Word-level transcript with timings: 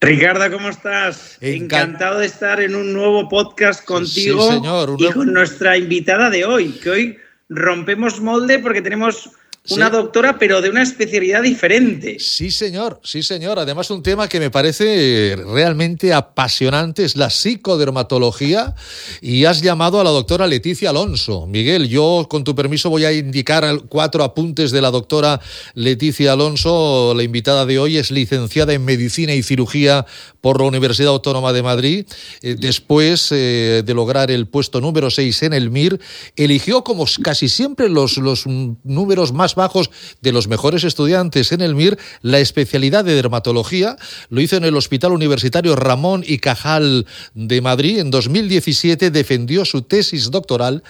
Ricardo, 0.00 0.50
¿cómo 0.50 0.68
estás? 0.68 1.38
Encantado 1.40 2.18
de 2.18 2.26
estar 2.26 2.60
en 2.60 2.76
un 2.76 2.92
nuevo 2.92 3.28
podcast 3.28 3.84
contigo 3.84 4.62
y 4.98 5.10
con 5.10 5.32
nuestra 5.32 5.76
invitada 5.76 6.28
de 6.28 6.44
hoy, 6.44 6.72
que 6.72 6.90
hoy 6.90 7.18
rompemos 7.48 8.20
molde 8.20 8.58
porque 8.58 8.82
tenemos 8.82 9.30
una 9.70 9.90
doctora, 9.90 10.38
pero 10.38 10.60
de 10.60 10.70
una 10.70 10.82
especialidad 10.82 11.42
diferente. 11.42 12.18
Sí, 12.18 12.50
señor, 12.50 13.00
sí, 13.02 13.22
señor. 13.22 13.58
Además, 13.58 13.90
un 13.90 14.02
tema 14.02 14.28
que 14.28 14.38
me 14.38 14.50
parece 14.50 15.36
realmente 15.46 16.12
apasionante 16.12 17.04
es 17.04 17.16
la 17.16 17.30
psicodermatología 17.30 18.74
y 19.20 19.44
has 19.44 19.62
llamado 19.62 20.00
a 20.00 20.04
la 20.04 20.10
doctora 20.10 20.46
Leticia 20.46 20.90
Alonso. 20.90 21.46
Miguel, 21.46 21.88
yo 21.88 22.26
con 22.28 22.44
tu 22.44 22.54
permiso 22.54 22.90
voy 22.90 23.04
a 23.04 23.12
indicar 23.12 23.82
cuatro 23.88 24.22
apuntes 24.22 24.70
de 24.70 24.80
la 24.80 24.90
doctora 24.90 25.40
Leticia 25.74 26.32
Alonso. 26.32 27.14
La 27.16 27.22
invitada 27.22 27.66
de 27.66 27.78
hoy 27.78 27.96
es 27.96 28.10
licenciada 28.10 28.72
en 28.72 28.84
Medicina 28.84 29.34
y 29.34 29.42
Cirugía 29.42 30.06
por 30.40 30.60
la 30.60 30.66
Universidad 30.68 31.10
Autónoma 31.10 31.52
de 31.52 31.62
Madrid. 31.62 32.06
Eh, 32.42 32.56
después 32.58 33.32
eh, 33.32 33.82
de 33.84 33.94
lograr 33.94 34.30
el 34.30 34.46
puesto 34.46 34.80
número 34.80 35.10
6 35.10 35.42
en 35.42 35.52
el 35.54 35.70
MIR, 35.70 36.00
eligió 36.36 36.84
como 36.84 37.04
casi 37.22 37.48
siempre 37.48 37.88
los, 37.88 38.16
los 38.18 38.46
números 38.46 39.32
más 39.32 39.55
bajos 39.56 39.90
de 40.20 40.30
los 40.30 40.46
mejores 40.46 40.84
estudiantes 40.84 41.50
en 41.50 41.60
el 41.60 41.74
MIR 41.74 41.98
la 42.22 42.38
especialidad 42.38 43.04
de 43.04 43.14
dermatología. 43.14 43.96
Lo 44.30 44.40
hizo 44.40 44.56
en 44.56 44.64
el 44.64 44.76
Hospital 44.76 45.10
Universitario 45.10 45.74
Ramón 45.74 46.22
y 46.24 46.38
Cajal 46.38 47.06
de 47.34 47.60
Madrid. 47.60 47.98
En 47.98 48.12
2017 48.12 49.10
defendió 49.10 49.64
su 49.64 49.82
tesis 49.82 50.30
doctoral 50.30 50.84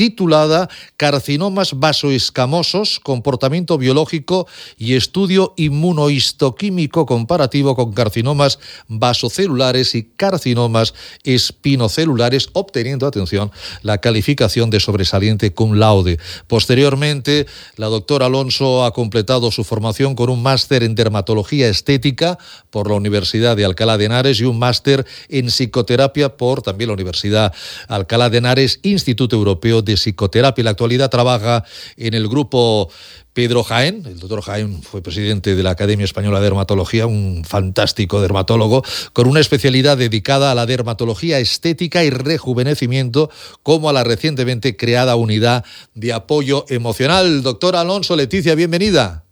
titulada 0.00 0.70
Carcinomas 0.96 1.78
vasoescamosos, 1.78 3.00
comportamiento 3.00 3.76
biológico 3.76 4.48
y 4.78 4.94
estudio 4.94 5.52
inmunohistoquímico 5.58 7.04
comparativo 7.04 7.76
con 7.76 7.92
carcinomas 7.92 8.58
vasocelulares 8.88 9.94
y 9.94 10.04
carcinomas 10.04 10.94
espinocelulares, 11.22 12.48
obteniendo, 12.54 13.06
atención, 13.06 13.50
la 13.82 13.98
calificación 13.98 14.70
de 14.70 14.80
sobresaliente 14.80 15.52
cum 15.52 15.74
laude. 15.74 16.18
Posteriormente, 16.46 17.46
la 17.76 17.88
doctora 17.88 18.24
Alonso 18.24 18.86
ha 18.86 18.94
completado 18.94 19.50
su 19.50 19.64
formación 19.64 20.14
con 20.14 20.30
un 20.30 20.42
máster 20.42 20.82
en 20.82 20.94
dermatología 20.94 21.68
estética 21.68 22.38
por 22.70 22.88
la 22.88 22.94
Universidad 22.94 23.54
de 23.54 23.66
Alcalá 23.66 23.98
de 23.98 24.06
Henares 24.06 24.40
y 24.40 24.44
un 24.44 24.58
máster 24.58 25.04
en 25.28 25.48
psicoterapia 25.48 26.38
por 26.38 26.62
también 26.62 26.88
la 26.88 26.94
Universidad 26.94 27.52
Alcalá 27.86 28.30
de 28.30 28.38
Henares, 28.38 28.80
Instituto 28.82 29.36
Europeo 29.36 29.82
de 29.82 29.89
de 29.90 29.96
psicoterapia. 29.96 30.62
En 30.62 30.64
la 30.66 30.70
actualidad 30.72 31.10
trabaja 31.10 31.64
en 31.96 32.14
el 32.14 32.28
grupo 32.28 32.90
Pedro 33.32 33.62
Jaén. 33.62 34.04
El 34.06 34.18
doctor 34.18 34.42
Jaén 34.42 34.82
fue 34.82 35.02
presidente 35.02 35.54
de 35.54 35.62
la 35.62 35.70
Academia 35.70 36.04
Española 36.04 36.38
de 36.38 36.44
Dermatología, 36.44 37.06
un 37.06 37.44
fantástico 37.44 38.20
dermatólogo, 38.20 38.82
con 39.12 39.28
una 39.28 39.40
especialidad 39.40 39.96
dedicada 39.96 40.50
a 40.50 40.54
la 40.54 40.66
dermatología 40.66 41.38
estética 41.38 42.04
y 42.04 42.10
rejuvenecimiento, 42.10 43.30
como 43.62 43.88
a 43.88 43.92
la 43.92 44.04
recientemente 44.04 44.76
creada 44.76 45.16
unidad 45.16 45.64
de 45.94 46.12
apoyo 46.12 46.64
emocional. 46.68 47.42
Doctor 47.42 47.76
Alonso 47.76 48.16
Leticia, 48.16 48.54
bienvenida. 48.54 49.24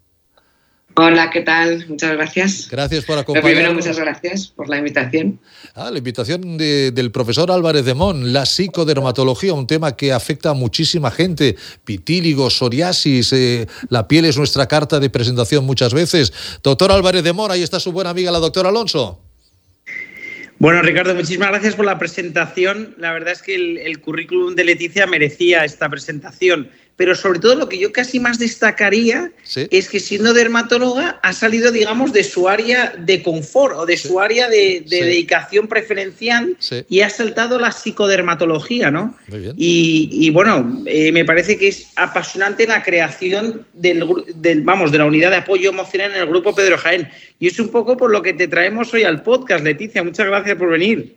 Hola, 1.00 1.31
¿qué 1.31 1.42
tal? 1.42 1.86
Muchas 1.88 2.16
gracias. 2.16 2.69
Gracias 2.69 3.04
por 3.04 3.16
acompañarnos. 3.16 3.53
primero, 3.53 3.72
muchas 3.72 3.97
gracias 3.97 4.48
por 4.48 4.69
la 4.69 4.78
invitación. 4.78 5.38
Ah, 5.76 5.92
la 5.92 5.98
invitación 5.98 6.59
del 6.59 7.12
profesor 7.12 7.53
Álvarez 7.53 7.84
de 7.84 7.94
Mon, 7.94 8.32
la 8.32 8.44
psicodermatología, 8.44 9.54
un 9.54 9.69
tema 9.69 9.94
que 9.94 10.12
afecta 10.12 10.50
a 10.50 10.54
muchísima 10.54 11.12
gente. 11.12 11.54
Pitíligo, 11.84 12.50
psoriasis, 12.50 13.32
eh, 13.32 13.69
la 13.91 14.08
piel 14.08 14.25
es 14.25 14.37
nuestra 14.37 14.66
carta 14.66 14.98
de 14.98 15.08
presentación 15.08 15.64
muchas 15.64 15.94
veces. 15.94 16.32
Doctor 16.64 16.91
Álvarez 16.91 17.22
de 17.22 17.32
Mon, 17.32 17.53
ahí 17.53 17.62
está 17.62 17.78
su 17.78 17.92
buena 17.92 18.10
amiga 18.10 18.32
la 18.32 18.41
doctora 18.41 18.70
Alonso. 18.70 19.20
Bueno, 20.58 20.82
Ricardo, 20.82 21.14
muchísimas 21.14 21.50
gracias 21.50 21.76
por 21.76 21.87
la 21.87 21.97
presentación. 21.97 22.97
La 22.98 23.12
verdad 23.12 23.34
es 23.34 23.42
que 23.42 23.54
el 23.54 24.00
currículum 24.00 24.56
de 24.56 24.64
Leticia 24.64 25.06
merecía 25.06 25.64
esta 25.64 25.88
presentación 25.88 26.70
pero 26.98 27.14
sobre 27.14 27.38
todo 27.38 27.54
lo 27.54 27.69
que 27.69 27.78
yo 27.78 27.92
casi 27.92 28.19
más 28.19 28.41
destacaría 28.41 29.31
es 29.70 29.88
que 29.88 30.00
siendo 30.00 30.34
dermatóloga 30.34 31.20
ha 31.22 31.32
salido, 31.32 31.70
digamos, 31.70 32.12
de 32.12 32.25
su 32.25 32.48
área 32.48 32.92
de 32.98 33.22
confort 33.22 33.76
o 33.76 33.86
de 33.86 33.97
su 33.97 34.19
área 34.19 34.48
de, 34.48 34.84
dedicación 34.84 35.69
preferencial 35.69 36.56
y 36.88 37.00
ha 37.03 37.08
saltado 37.08 37.60
la 37.60 37.70
psicodermatología, 37.70 38.91
¿no? 38.91 39.16
Y, 39.56 40.28
bueno, 40.31 40.82
eh, 40.87 41.12
me 41.12 41.25
parece 41.25 41.56
que 41.56 41.69
es 41.69 41.87
apasionante 41.94 42.66
la 42.66 42.82
creación 42.82 43.64
del, 43.75 44.04
del, 44.34 44.62
vamos, 44.62 44.91
de 44.91 44.98
la 44.98 45.04
unidad 45.04 45.31
de 45.31 45.37
apoyo 45.37 45.70
emocional 45.70 46.10
en 46.10 46.22
el 46.22 46.26
grupo 46.26 46.53
Pedro 46.53 46.78
Jaén. 46.78 47.08
Y 47.38 47.47
es 47.47 47.60
un 47.60 47.69
poco 47.69 47.97
por 47.97 48.10
lo 48.10 48.22
que 48.22 48.32
te 48.32 48.48
traemos 48.48 48.92
hoy 48.92 49.04
al 49.04 49.22
podcast, 49.22 49.62
Leticia. 49.62 50.03
Muchas 50.03 50.26
gracias 50.26 50.58
por 50.58 50.69
venir. 50.69 51.14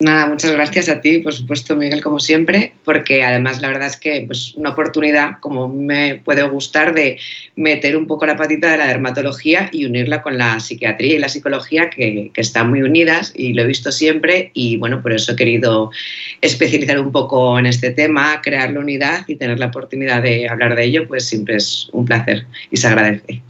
Nada, 0.00 0.26
muchas 0.26 0.50
gracias 0.50 0.88
a 0.88 1.00
ti, 1.00 1.20
por 1.20 1.32
supuesto, 1.32 1.76
Miguel, 1.76 2.02
como 2.02 2.18
siempre, 2.18 2.72
porque 2.84 3.22
además 3.22 3.62
la 3.62 3.68
verdad 3.68 3.86
es 3.86 3.96
que 3.96 4.24
pues, 4.26 4.52
una 4.56 4.70
oportunidad, 4.70 5.38
como 5.38 5.68
me 5.68 6.16
puede 6.16 6.42
gustar, 6.42 6.94
de 6.94 7.20
meter 7.54 7.96
un 7.96 8.08
poco 8.08 8.26
la 8.26 8.36
patita 8.36 8.72
de 8.72 8.78
la 8.78 8.88
dermatología 8.88 9.70
y 9.70 9.84
unirla 9.84 10.20
con 10.20 10.36
la 10.36 10.58
psiquiatría 10.58 11.14
y 11.14 11.18
la 11.18 11.28
psicología, 11.28 11.90
que, 11.90 12.32
están 12.34 12.70
muy 12.70 12.82
unidas 12.82 13.32
y 13.36 13.52
lo 13.52 13.62
he 13.62 13.66
visto 13.66 13.92
siempre 13.92 14.50
y 14.52 14.76
bueno, 14.78 15.00
por 15.00 15.12
eso 15.12 15.32
he 15.32 15.36
querido 15.36 15.92
especializar 16.40 16.98
un 16.98 17.12
poco 17.12 17.56
en 17.56 17.66
este 17.66 17.90
tema, 17.90 18.40
crear 18.42 18.72
la 18.72 18.80
unidad 18.80 19.24
y 19.28 19.36
tener 19.36 19.60
la 19.60 19.66
oportunidad 19.66 20.22
de 20.22 20.48
hablar 20.48 20.74
de 20.74 20.84
ello, 20.84 21.06
pues 21.06 21.28
siempre 21.28 21.56
es 21.56 21.88
un 21.92 22.04
placer 22.04 22.46
y 22.72 22.76
se 22.76 22.88
agradece. 22.88 23.42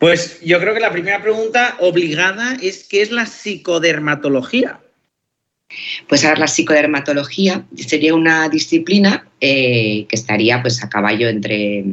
Pues 0.00 0.40
yo 0.42 0.58
creo 0.58 0.74
que 0.74 0.80
la 0.80 0.90
primera 0.90 1.22
pregunta 1.22 1.76
obligada 1.78 2.56
es 2.60 2.84
¿qué 2.88 3.00
es 3.00 3.12
la 3.12 3.26
psicodermatología? 3.26 4.80
Pues 6.08 6.24
ahora 6.24 6.40
la 6.40 6.46
psicodermatología 6.46 7.64
sería 7.76 8.14
una 8.14 8.48
disciplina 8.48 9.26
eh, 9.40 10.06
que 10.08 10.16
estaría 10.16 10.62
pues 10.62 10.82
a 10.82 10.88
caballo 10.88 11.28
entre, 11.28 11.84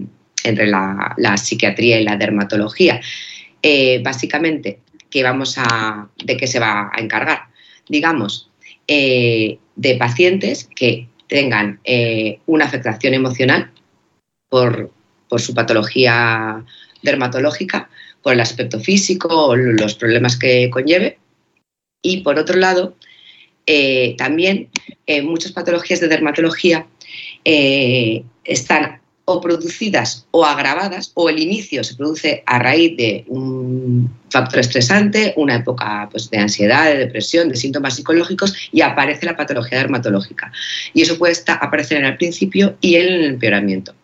entre 0.44 0.68
la, 0.68 1.38
psiquiatría 1.38 2.00
y 2.00 2.04
la 2.04 2.18
dermatología. 2.18 3.02
Eh, 3.62 4.02
básicamente, 4.04 4.80
¿qué 5.10 5.24
vamos 5.24 5.56
a, 5.58 6.10
¿de 6.24 6.38
qué 6.38 6.48
se 6.48 6.60
va 6.60 6.92
a 6.94 7.02
encargar? 7.02 7.44
Digamos, 7.88 8.50
eh, 8.88 9.58
de 9.76 9.96
pacientes 9.96 10.70
que 10.76 11.08
tengan 11.28 11.80
una 12.46 12.66
afectación 12.66 13.14
emocional 13.14 13.72
por, 14.50 14.92
por 15.30 15.40
su 15.40 15.54
patología 15.54 16.66
dermatológica, 17.02 17.90
por 18.22 18.34
el 18.34 18.42
aspecto 18.42 18.80
físico 18.80 19.30
o 19.30 19.56
los 19.56 19.96
problemas 19.96 20.38
que 20.38 20.70
conlleve. 20.70 21.18
Y 22.02 22.18
por 22.18 22.38
otro 22.38 22.58
lado, 22.58 22.96
eh, 23.74 24.16
también 24.18 24.68
eh, 25.08 25.22
muchas 25.22 25.54
patologías 25.54 26.02
de 26.02 26.10
dermatología 26.10 26.88
eh, 27.46 28.22
están 28.44 29.00
o 29.24 29.40
producidas 29.40 30.28
o 30.32 30.44
agravadas 30.44 31.12
o 31.14 31.30
el 31.30 31.40
inicio 31.40 31.82
se 31.82 31.96
produce 31.96 32.44
a 32.48 32.60
raíz 32.60 32.98
de 32.98 33.24
un 33.28 34.14
factor 34.30 34.60
estresante, 34.60 35.34
una 35.38 35.56
época 35.56 36.10
pues, 36.12 36.30
de 36.30 36.40
ansiedad, 36.40 36.92
de 36.92 36.98
depresión, 36.98 37.48
de 37.48 37.56
síntomas 37.56 37.96
psicológicos 37.96 38.54
y 38.74 38.82
aparece 38.82 39.26
la 39.26 39.38
patología 39.38 39.78
dermatológica. 39.78 40.52
Y 40.94 41.04
eso 41.04 41.18
puede 41.18 41.34
aparecer 41.48 42.00
en 42.00 42.06
el 42.08 42.18
principio 42.18 42.76
y 42.82 42.96
en 42.96 43.08
el 43.08 43.24
empeoramiento. 43.24 43.96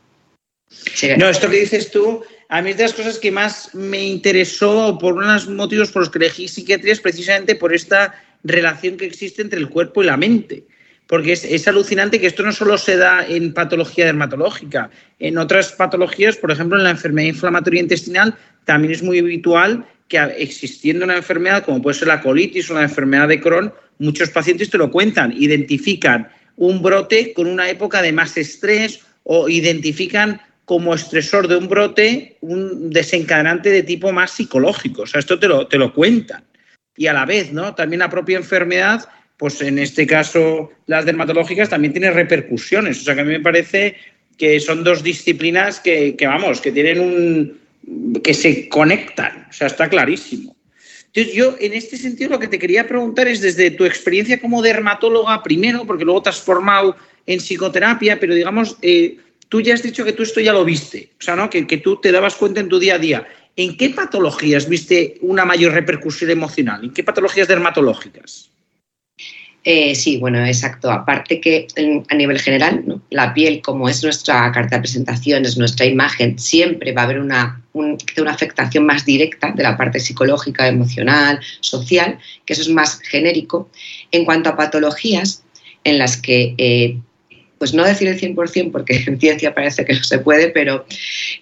No, 1.18 1.28
esto 1.28 1.50
que 1.50 1.60
dices 1.60 1.92
tú, 1.92 2.24
a 2.48 2.62
mí 2.62 2.70
es 2.70 2.78
de 2.78 2.84
las 2.84 2.94
cosas 2.94 3.18
que 3.18 3.32
más 3.32 3.76
me 3.76 4.02
interesó 4.02 4.98
por 4.98 5.16
unos 5.16 5.50
motivos 5.50 5.92
por 5.92 6.04
los 6.04 6.10
que 6.10 6.20
elegí 6.20 6.48
psiquiatría 6.48 6.94
es 6.94 7.02
precisamente 7.02 7.56
por 7.56 7.76
esta 7.76 8.14
relación 8.48 8.98
que 8.98 9.06
existe 9.06 9.42
entre 9.42 9.60
el 9.60 9.70
cuerpo 9.70 10.02
y 10.02 10.06
la 10.06 10.18
mente. 10.18 10.66
Porque 11.08 11.32
es, 11.34 11.68
alucinante 11.68 12.20
que 12.20 12.28
esto 12.28 12.44
no 12.44 12.52
solo 12.52 12.78
se 12.78 12.98
da 12.98 13.26
en 13.26 13.54
patología 13.54 14.06
dermatológica, 14.06 14.90
en 15.20 15.38
otras 15.38 15.72
patologías, 15.72 16.36
por 16.36 16.52
ejemplo, 16.52 16.78
en 16.78 16.84
la 16.84 16.90
enfermedad 16.90 17.30
inflamatoria 17.30 17.82
intestinal, 17.82 18.36
también 18.66 18.94
es 18.94 19.02
muy 19.02 19.20
habitual 19.20 19.86
que 20.10 20.18
existiendo 20.38 21.06
una 21.06 21.16
enfermedad 21.16 21.64
como 21.64 21.82
puede 21.82 21.98
ser 21.98 22.10
la 22.10 22.22
colitis 22.22 22.70
o 22.70 22.74
la 22.74 22.84
enfermedad 22.84 23.30
de 23.30 23.40
Crohn, 23.40 23.74
muchos 24.00 24.30
pacientes 24.30 24.70
te 24.70 24.78
lo 24.78 24.92
cuentan, 24.92 25.34
identifican 25.38 26.28
un 26.58 26.82
brote 26.82 27.34
con 27.34 27.48
una 27.48 27.70
época 27.70 28.02
de 28.02 28.12
más 28.12 28.36
estrés 28.36 29.02
o 29.24 29.48
identifican 29.48 30.42
como 30.66 30.94
estresor 30.94 31.48
de 31.48 31.56
un 31.56 31.70
brote 31.70 32.38
un 32.42 32.90
desencadenante 32.90 33.70
de 33.70 33.84
tipo 33.84 34.12
más 34.12 34.32
psicológico. 34.32 35.04
O 35.04 35.08
sea, 35.08 35.20
esto 35.20 35.40
te 35.40 35.48
lo, 35.48 35.68
te 35.68 35.78
lo 35.78 35.94
cuentan. 35.94 36.44
Y 36.98 37.08
a 37.08 37.14
la 37.14 37.26
vez, 37.26 37.54
¿no? 37.54 37.76
También 37.76 38.00
la 38.00 38.10
propia 38.10 38.38
enfermedad, 38.38 39.08
pues 39.38 39.62
en 39.62 39.80
este 39.80 40.06
caso 40.06 40.72
las 40.88 41.06
dermatológicas 41.06 41.70
también 41.70 41.94
tiene 41.94 42.12
repercusiones. 42.12 43.02
O 43.02 43.04
sea, 43.04 43.16
que 43.16 43.22
a 43.22 43.24
mí 43.24 43.32
me 43.32 43.40
parece 43.40 43.96
que 44.38 44.60
son 44.60 44.84
dos 44.84 45.04
disciplinas 45.04 45.80
que, 45.80 46.16
vamos, 46.22 46.62
que 46.62 46.72
tienen 46.72 47.00
un, 47.00 48.22
que 48.22 48.34
se 48.34 48.70
conectan, 48.70 49.48
o 49.50 49.54
sea, 49.54 49.68
está 49.68 49.90
clarísimo. 49.90 50.56
Entonces, 51.08 51.34
yo 51.34 51.56
en 51.60 51.74
este 51.74 51.98
sentido 51.98 52.32
lo 52.32 52.40
que 52.40 52.48
te 52.48 52.60
quería 52.60 52.88
preguntar 52.88 53.28
es 53.28 53.42
desde 53.42 53.72
tu 53.72 53.86
experiencia 53.86 54.40
como 54.40 54.62
dermatóloga 54.62 55.42
primero, 55.42 55.86
porque 55.86 56.06
luego 56.06 56.22
te 56.22 56.30
has 56.30 56.40
formado 56.40 56.96
en 57.26 57.40
psicoterapia, 57.40 58.20
pero 58.20 58.36
digamos, 58.36 58.78
eh, 58.82 59.18
tú 59.50 59.62
ya 59.62 59.74
has 59.74 59.82
dicho 59.82 60.06
que 60.06 60.14
tú 60.14 60.24
esto 60.24 60.40
ya 60.40 60.54
lo 60.54 60.64
viste, 60.64 61.10
o 61.20 61.24
sea, 61.24 61.36
¿no? 61.36 61.50
Que, 61.50 61.66
que, 61.66 61.78
tú 61.78 62.00
te 62.00 62.12
dabas 62.12 62.36
cuenta 62.36 62.60
en 62.60 62.70
tu 62.70 62.78
día 62.78 62.96
a 62.96 63.00
día. 63.00 63.28
¿En 63.58 63.76
qué 63.76 63.90
patologías 63.90 64.70
viste 64.70 65.18
una 65.22 65.44
mayor 65.44 65.74
repercusión 65.74 66.30
emocional? 66.30 66.84
¿En 66.84 66.94
qué 66.94 67.04
patologías 67.04 67.48
dermatológicas? 67.48 68.52
Eh, 69.64 69.96
sí, 69.96 70.18
bueno, 70.18 70.46
exacto. 70.46 70.92
Aparte 70.92 71.42
que 71.42 71.66
a 72.08 72.16
nivel 72.16 72.40
general, 72.40 73.02
la 73.10 73.34
piel, 73.34 73.62
como 73.64 73.90
es 73.90 74.04
nuestra 74.04 74.52
carta 74.52 74.76
de 74.76 74.84
presentación, 74.84 75.44
es 75.44 75.58
nuestra 75.58 75.88
imagen, 75.88 76.38
siempre 76.38 76.94
va 76.94 77.02
a 77.02 77.06
haber 77.06 77.20
una, 77.20 77.62
una 77.74 78.32
afectación 78.32 78.86
más 78.86 79.06
directa 79.06 79.52
de 79.52 79.64
la 79.64 79.76
parte 79.76 80.00
psicológica, 80.00 80.68
emocional, 80.68 81.40
social, 81.60 82.20
que 82.46 82.54
eso 82.54 82.62
es 82.62 82.70
más 82.70 83.00
genérico. 83.00 83.72
En 84.12 84.24
cuanto 84.24 84.50
a 84.50 84.56
patologías 84.56 85.44
en 85.84 85.98
las 85.98 86.16
que 86.16 86.54
eh, 86.60 87.00
pues 87.58 87.74
no 87.74 87.84
decir 87.84 88.08
el 88.08 88.22
100% 88.22 88.72
porque 88.72 89.04
en 89.08 89.20
ciencia 89.20 89.56
parece 89.56 89.84
que 89.84 89.94
no 89.94 90.04
se 90.04 90.20
puede, 90.20 90.50
pero 90.50 90.86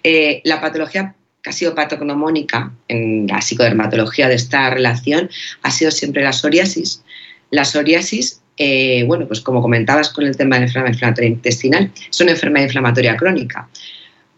eh, 0.02 0.42
la 0.46 0.62
patología 0.62 1.14
que 1.46 1.52
ha 1.52 1.54
sido 1.54 1.76
patognomónica 1.76 2.72
en 2.88 3.28
la 3.28 3.40
psicodermatología 3.40 4.28
de 4.28 4.34
esta 4.34 4.72
relación 4.72 5.30
ha 5.62 5.70
sido 5.70 5.92
siempre 5.92 6.24
la 6.24 6.34
psoriasis, 6.34 7.04
la 7.52 7.64
psoriasis, 7.64 8.42
eh, 8.58 9.04
bueno, 9.06 9.28
pues 9.28 9.42
como 9.42 9.62
comentabas 9.62 10.10
con 10.10 10.26
el 10.26 10.36
tema 10.36 10.56
de 10.56 10.62
la 10.62 10.66
enfermedad 10.66 10.94
inflamatoria 10.94 11.30
intestinal, 11.30 11.92
es 12.10 12.20
una 12.20 12.32
enfermedad 12.32 12.66
inflamatoria 12.66 13.16
crónica 13.16 13.70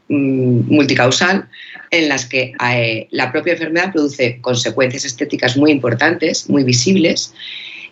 mm, 0.10 0.68
multicausal 0.68 1.48
en 1.92 2.10
las 2.10 2.26
que 2.26 2.52
eh, 2.74 3.08
la 3.12 3.32
propia 3.32 3.54
enfermedad 3.54 3.94
produce 3.94 4.42
consecuencias 4.42 5.06
estéticas 5.06 5.56
muy 5.56 5.72
importantes, 5.72 6.50
muy 6.50 6.66
visibles, 6.66 7.34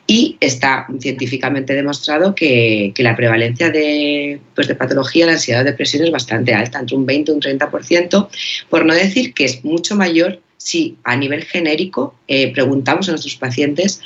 y 0.08 0.38
está 0.40 0.88
científicamente 1.00 1.74
demostrado 1.74 2.36
que, 2.36 2.94
la 2.98 3.16
prevalencia 3.16 3.72
de, 3.72 4.40
pues 4.54 4.68
de 4.68 4.76
patología, 4.76 5.26
la 5.26 5.34
ansiedad 5.34 5.62
o 5.62 5.66
depresión 5.66 6.04
es 6.04 6.12
bastante 6.12 6.54
alta, 6.54 6.80
entre 6.80 6.96
un 6.96 7.06
20 7.06 7.32
y 7.32 7.34
un 7.34 7.42
30%, 7.42 8.28
por 8.70 8.86
no 8.86 8.94
decir 8.94 9.34
que 9.34 9.46
es 9.46 9.64
mucho 9.66 9.96
mayor 9.96 10.42
si 10.58 10.98
a 11.04 11.16
nivel 11.16 11.44
genérico 11.44 12.16
eh, 12.28 12.52
preguntamos 12.54 13.08
a 13.08 13.12
nuestros 13.12 13.36
pacientes 13.36 14.02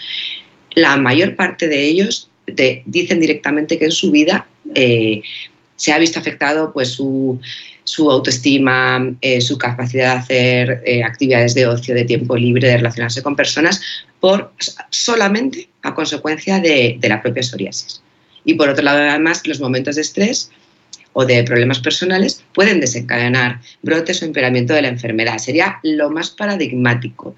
la 0.75 0.98
mayor 0.98 1.36
parte 1.36 1.68
de 1.68 1.86
ellos 1.86 2.30
dicen 2.86 3.19
directamente 3.19 3.78
que 3.78 3.86
en 3.86 3.92
su 3.92 4.12
vida 4.12 4.48
eh, 4.74 5.22
se 5.80 5.94
ha 5.94 5.98
visto 5.98 6.20
afectado 6.20 6.74
pues, 6.74 6.90
su, 6.90 7.40
autoestima, 7.98 9.16
eh, 9.22 9.40
su 9.40 9.58
capacidad 9.58 10.16
de 10.16 10.20
hacer 10.20 10.84
eh, 10.86 11.04
actividades 11.04 11.56
de 11.56 11.68
ocio, 11.68 11.96
de 11.96 12.04
tiempo 12.04 12.36
libre, 12.36 12.68
de 12.68 12.78
relacionarse 12.78 13.24
con 13.24 13.36
personas, 13.36 13.81
por 14.20 14.52
solamente 14.90 15.70
a 15.81 15.96
consecuencia 15.96 16.60
de, 16.60 16.98
de 17.00 17.10
la 17.10 17.22
propia 17.22 17.44
psoriasis. 17.44 18.02
Y 18.44 18.56
por 18.56 18.68
otro 18.68 18.84
lado, 18.84 19.00
además, 19.00 19.48
los 19.48 19.62
momentos 19.62 19.96
de 19.96 20.02
estrés 20.02 20.52
o 21.14 21.26
de 21.26 21.44
problemas 21.44 21.80
personales 21.80 22.44
pueden 22.54 22.82
desencadenar 22.82 23.62
brotes 23.82 24.22
o 24.22 24.25
empeoramiento 24.25 24.74
de 24.74 24.82
la 24.82 24.90
enfermedad. 24.90 25.38
Sería 25.38 25.80
lo 25.84 26.10
más 26.10 26.30
paradigmático 26.30 27.36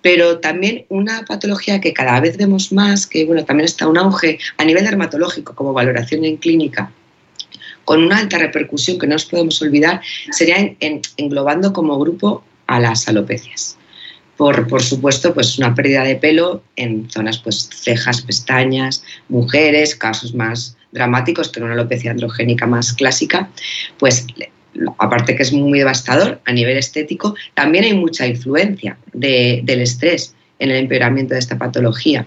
pero 0.00 0.38
también 0.38 0.84
una 0.88 1.24
patología 1.24 1.80
que 1.80 1.92
cada 1.92 2.20
vez 2.20 2.36
vemos 2.36 2.72
más, 2.72 3.06
que 3.06 3.24
bueno, 3.24 3.44
también 3.44 3.64
está 3.64 3.88
un 3.88 3.98
auge 3.98 4.38
a 4.56 4.64
nivel 4.64 4.84
dermatológico 4.84 5.54
como 5.54 5.72
valoración 5.72 6.24
en 6.24 6.36
clínica, 6.36 6.92
con 7.88 8.04
una 8.04 8.18
alta 8.18 8.36
repercusión 8.36 8.98
que 8.98 9.06
no 9.06 9.14
nos 9.14 9.24
podemos 9.24 9.62
olvidar, 9.62 10.02
sería 10.30 10.76
englobando 11.16 11.72
como 11.72 11.98
grupo 11.98 12.44
a 12.66 12.78
las 12.80 13.08
alopecias. 13.08 13.78
Por, 14.36 14.66
por, 14.66 14.82
supuesto, 14.82 15.32
pues 15.32 15.56
una 15.56 15.74
pérdida 15.74 16.04
de 16.04 16.16
pelo 16.16 16.62
en 16.76 17.08
zonas, 17.08 17.38
pues 17.38 17.70
cejas, 17.72 18.20
pestañas, 18.20 19.02
mujeres, 19.30 19.96
casos 19.96 20.34
más 20.34 20.76
dramáticos 20.92 21.48
que 21.48 21.62
una 21.62 21.72
alopecia 21.72 22.10
androgénica 22.10 22.66
más 22.66 22.92
clásica, 22.92 23.48
pues 23.98 24.26
aparte 24.98 25.34
que 25.34 25.44
es 25.44 25.54
muy 25.54 25.78
devastador 25.78 26.42
a 26.44 26.52
nivel 26.52 26.76
estético, 26.76 27.36
también 27.54 27.84
hay 27.84 27.94
mucha 27.94 28.26
influencia 28.26 28.98
del 29.14 29.80
estrés 29.80 30.34
en 30.58 30.72
el 30.72 30.76
empeoramiento 30.76 31.32
de 31.32 31.40
esta 31.40 31.56
patología. 31.56 32.26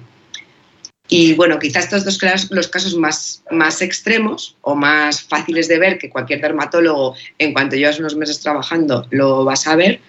Y 1.13 1.33
bueno, 1.33 1.59
quizás 1.59 1.83
estos 1.83 2.05
dos 2.05 2.51
los 2.51 2.69
casos 2.69 2.95
más, 2.95 3.43
más 3.51 3.81
extremos 3.81 4.55
o 4.61 4.75
más 4.75 5.21
fáciles 5.21 5.67
de 5.67 5.77
ver 5.77 5.97
que 5.97 6.09
cualquier 6.09 6.39
dermatólogo, 6.39 7.15
en 7.37 7.51
cuanto 7.51 7.75
llevas 7.75 7.99
unos 7.99 8.15
meses 8.15 8.39
trabajando, 8.39 9.05
lo 9.09 9.43
vas 9.43 9.67
a 9.67 9.75
ver. 9.75 9.99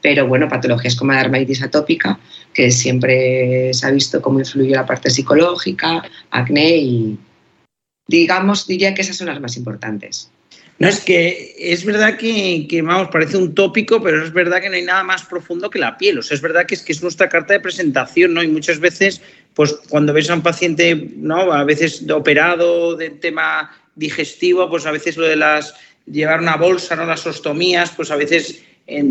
Pero 0.00 0.26
bueno, 0.26 0.48
patologías 0.48 0.96
como 0.96 1.12
la 1.12 1.18
dermatitis 1.18 1.62
atópica, 1.62 2.18
que 2.54 2.70
siempre 2.70 3.74
se 3.74 3.86
ha 3.86 3.90
visto 3.90 4.22
cómo 4.22 4.38
influye 4.38 4.74
la 4.74 4.86
parte 4.86 5.10
psicológica, 5.10 6.02
acné 6.30 6.76
y 6.78 7.18
digamos, 8.06 8.66
diría 8.66 8.94
que 8.94 9.02
esas 9.02 9.18
son 9.18 9.26
las 9.26 9.40
más 9.42 9.58
importantes. 9.58 10.30
No, 10.78 10.88
es 10.88 11.00
que 11.00 11.54
es 11.58 11.84
verdad 11.86 12.18
que, 12.18 12.82
vamos, 12.84 13.08
parece 13.10 13.38
un 13.38 13.54
tópico, 13.54 14.02
pero 14.02 14.22
es 14.22 14.32
verdad 14.32 14.60
que 14.60 14.68
no 14.68 14.74
hay 14.74 14.82
nada 14.82 15.02
más 15.02 15.24
profundo 15.24 15.70
que 15.70 15.78
la 15.78 15.96
piel. 15.96 16.18
O 16.18 16.22
sea, 16.22 16.34
es 16.34 16.42
verdad 16.42 16.66
que 16.66 16.74
es 16.74 16.82
que 16.82 16.92
es 16.92 17.02
nuestra 17.02 17.28
carta 17.30 17.54
de 17.54 17.60
presentación, 17.60 18.34
¿no? 18.34 18.42
Y 18.42 18.48
muchas 18.48 18.78
veces, 18.78 19.22
pues 19.54 19.72
cuando 19.88 20.12
ves 20.12 20.28
a 20.28 20.34
un 20.34 20.42
paciente, 20.42 21.12
¿no? 21.16 21.50
A 21.52 21.64
veces 21.64 22.04
operado 22.10 22.94
de 22.94 23.08
tema 23.10 23.74
digestivo, 23.94 24.68
pues 24.68 24.84
a 24.84 24.90
veces 24.90 25.16
lo 25.16 25.26
de 25.26 25.36
las 25.36 25.74
llevar 26.04 26.40
una 26.40 26.56
bolsa, 26.56 26.94
¿no? 26.94 27.06
Las 27.06 27.26
ostomías, 27.26 27.90
pues 27.96 28.10
a 28.10 28.16
veces 28.16 28.62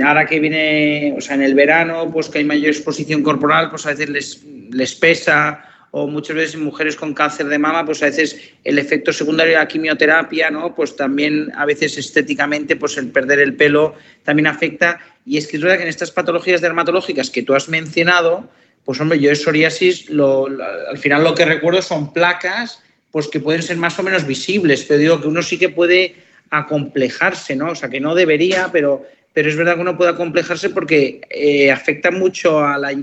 ahora 0.06 0.26
que 0.28 0.40
viene, 0.40 1.16
o 1.18 1.22
sea, 1.22 1.36
en 1.36 1.42
el 1.42 1.56
verano, 1.56 2.10
pues 2.12 2.30
que 2.30 2.38
hay 2.38 2.46
mayor 2.46 2.68
exposición 2.68 3.24
corporal, 3.24 3.72
pues 3.72 3.86
a 3.88 3.90
veces 3.90 4.10
les, 4.10 4.44
les 4.72 4.96
pesa 4.96 5.64
o 5.98 6.08
muchas 6.08 6.36
veces 6.36 6.58
mujeres 6.58 6.98
con 6.98 7.14
cáncer 7.14 7.46
de 7.48 7.58
mama, 7.58 7.86
pues 7.86 8.04
a 8.04 8.08
veces 8.08 8.38
el 8.66 8.78
efecto 8.80 9.14
secundario 9.14 9.54
de 9.54 9.60
la 9.60 9.68
quimioterapia, 9.70 10.52
¿no? 10.52 10.76
Pues 10.76 10.98
también 10.98 11.54
a 11.56 11.66
veces 11.66 11.98
estéticamente, 11.98 12.76
pues 12.76 12.98
el 12.98 13.08
perder 13.12 13.40
el 13.40 13.56
pelo 13.56 13.96
también 14.26 14.48
afecta. 14.48 15.00
Y 15.26 15.38
es 15.38 15.48
que 15.48 15.56
es 15.56 15.64
verdad 15.64 15.78
que 15.78 15.84
en 15.84 15.88
estas 15.88 16.12
patologías 16.12 16.60
dermatológicas 16.60 17.30
que 17.30 17.44
tú 17.44 17.56
has 17.56 17.70
mencionado, 17.70 18.50
pues 18.84 19.00
hombre, 19.00 19.22
yo 19.22 19.30
de 19.30 19.38
psoriasis, 19.38 20.08
al 20.10 20.98
final 20.98 21.24
lo 21.24 21.34
que 21.34 21.46
recuerdo 21.46 21.82
son 21.82 22.12
placas, 22.12 22.84
pues 23.10 23.30
que 23.30 23.40
pueden 23.40 23.64
ser 23.64 23.78
más 23.78 23.98
o 23.98 24.04
menos 24.04 24.28
visibles, 24.28 24.84
pero 24.84 25.00
digo 25.00 25.22
que 25.22 25.30
uno 25.30 25.42
sí 25.42 25.58
que 25.58 25.70
puede 25.70 26.16
acomplejarse, 26.50 27.56
¿no? 27.56 27.72
O 27.72 27.76
sea, 27.76 27.88
que 27.88 28.02
no 28.02 28.16
debería, 28.16 28.68
pero, 28.70 29.06
pero 29.32 29.48
es 29.48 29.56
verdad 29.56 29.76
que 29.76 29.82
uno 29.82 29.96
puede 29.96 30.12
acomplejarse 30.12 30.72
porque 30.72 31.22
eh, 31.30 31.72
afecta 31.72 32.12
mucho 32.12 32.60
a 32.60 32.78
la, 32.78 32.94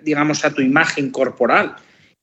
digamos, 0.00 0.44
a 0.44 0.54
tu 0.54 0.62
imagen 0.62 1.10
corporal 1.10 1.74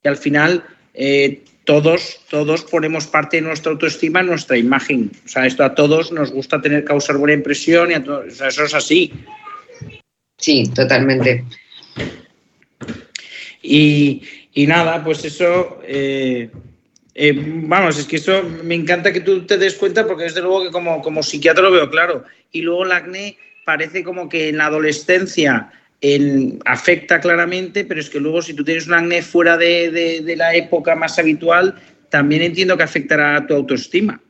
y 0.03 0.07
al 0.07 0.17
final 0.17 0.63
eh, 0.93 1.41
todos, 1.65 2.19
todos 2.29 2.63
ponemos 2.63 3.07
parte 3.07 3.38
de 3.38 3.43
nuestra 3.43 3.72
autoestima 3.72 4.19
en 4.19 4.27
nuestra 4.27 4.57
imagen. 4.57 5.12
O 5.25 5.27
sea, 5.27 5.45
esto 5.45 5.63
a 5.63 5.74
todos 5.75 6.12
nos 6.12 6.31
gusta 6.31 6.62
tener, 6.62 6.83
causar 6.83 7.17
buena 7.17 7.33
impresión 7.33 7.91
y 7.91 7.93
a 7.93 8.03
todos, 8.03 8.25
o 8.27 8.36
sea, 8.36 8.50
eso 8.50 8.65
es 8.65 8.74
así. 8.74 9.13
Sí, 10.38 10.69
totalmente. 10.75 11.45
Y, 13.62 14.22
nada, 14.67 15.01
pues 15.03 15.24
eso, 15.24 15.79
eh, 15.88 16.50
eh, 17.15 17.33
vamos, 17.36 17.98
es 17.98 18.05
que 18.05 18.17
eso 18.17 18.43
me 18.43 18.75
encanta 18.75 19.13
que 19.13 19.22
tú 19.22 19.45
te 19.45 19.57
des 19.57 19.75
cuenta 19.75 20.05
porque 20.05 20.24
desde 20.24 20.41
luego 20.41 20.65
que 20.65 20.72
como, 20.72 21.01
como 21.01 21.24
psiquiatra 21.24 21.63
lo 21.63 21.72
veo 21.72 21.89
claro. 21.89 22.25
Y 22.51 22.62
luego 22.62 22.83
el 22.83 22.91
acné 22.91 23.38
parece 23.63 24.03
como 24.03 24.27
que 24.27 24.50
en 24.50 24.57
la 24.57 24.65
adolescencia 24.65 25.72
afecta 26.65 27.19
claramente, 27.19 27.86
pero 27.86 28.00
es 28.00 28.10
que 28.10 28.19
luego 28.19 28.41
si 28.41 28.53
tú 28.53 28.63
tienes 28.63 28.88
un 28.88 28.93
acné 28.93 29.22
fuera 29.22 29.57
de, 29.57 30.33
la 30.36 30.53
época 30.53 30.95
más 30.95 31.17
habitual, 31.17 31.75
también 32.10 32.41
entiendo 32.41 32.75
que 32.75 32.83
afectará 32.83 33.38
a 33.38 33.48
tu 33.48 33.53
autoestima 33.53 34.22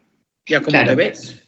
y 0.45 0.53
a 0.53 0.61
cómo 0.61 0.83
te 0.83 0.95
ves. 0.95 1.43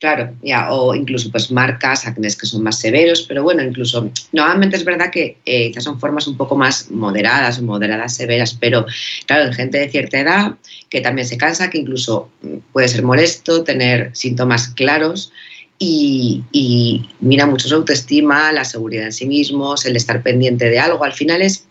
Claro, 0.00 0.36
ya, 0.42 0.70
o 0.70 0.94
incluso 0.94 1.30
pues 1.30 1.50
marcas, 1.50 2.06
acnés 2.06 2.36
que 2.36 2.46
son 2.46 2.62
más 2.62 2.78
severos, 2.78 3.22
pero 3.22 3.42
bueno, 3.42 3.62
incluso 3.62 4.10
normalmente 4.32 4.76
es 4.76 4.84
verdad 4.84 5.10
que 5.10 5.38
eh, 5.46 5.68
quizás 5.68 5.84
son 5.84 5.98
formas 5.98 6.26
un 6.26 6.36
poco 6.36 6.56
más 6.56 6.90
moderadas, 6.90 7.62
moderadas 7.62 8.14
severas, 8.14 8.54
pero 8.60 8.84
claro, 9.26 9.46
en 9.46 9.54
gente 9.54 9.78
de 9.78 9.88
cierta 9.88 10.20
edad 10.20 10.56
que 10.90 11.00
también 11.00 11.26
se 11.26 11.38
cansa, 11.38 11.70
que 11.70 11.78
incluso 11.78 12.30
mm, 12.42 12.56
puede 12.72 12.88
ser 12.88 13.02
molesto, 13.02 13.64
tener 13.64 14.10
síntomas 14.14 14.68
claros 14.68 15.32
y, 15.78 17.08
mira 17.20 17.46
mucho 17.46 17.68
su 17.68 17.74
autoestima, 17.74 18.52
la 18.52 18.64
seguridad 18.64 19.06
en 19.06 19.12
sí 19.12 19.26
mismos, 19.26 19.84
el 19.84 19.96
estar 19.96 20.22
pendiente 20.22 20.70
de 20.70 20.78
algo. 20.78 21.04
Al 21.04 21.12
final 21.12 21.42
es, 21.42 21.66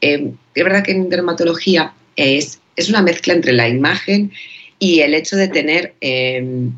eh, 0.00 0.32
es 0.54 0.64
verdad 0.64 0.84
que 0.84 0.92
en 0.92 1.08
dermatología 1.08 1.92
es, 2.16 2.60
es 2.76 2.88
una 2.88 3.02
mezcla 3.02 3.34
entre 3.34 3.52
la 3.52 3.68
imagen 3.68 4.32
y 4.78 5.00
el 5.00 5.14
hecho 5.14 5.36
de 5.36 5.48
tener... 5.48 5.94
Eh, 6.00 6.70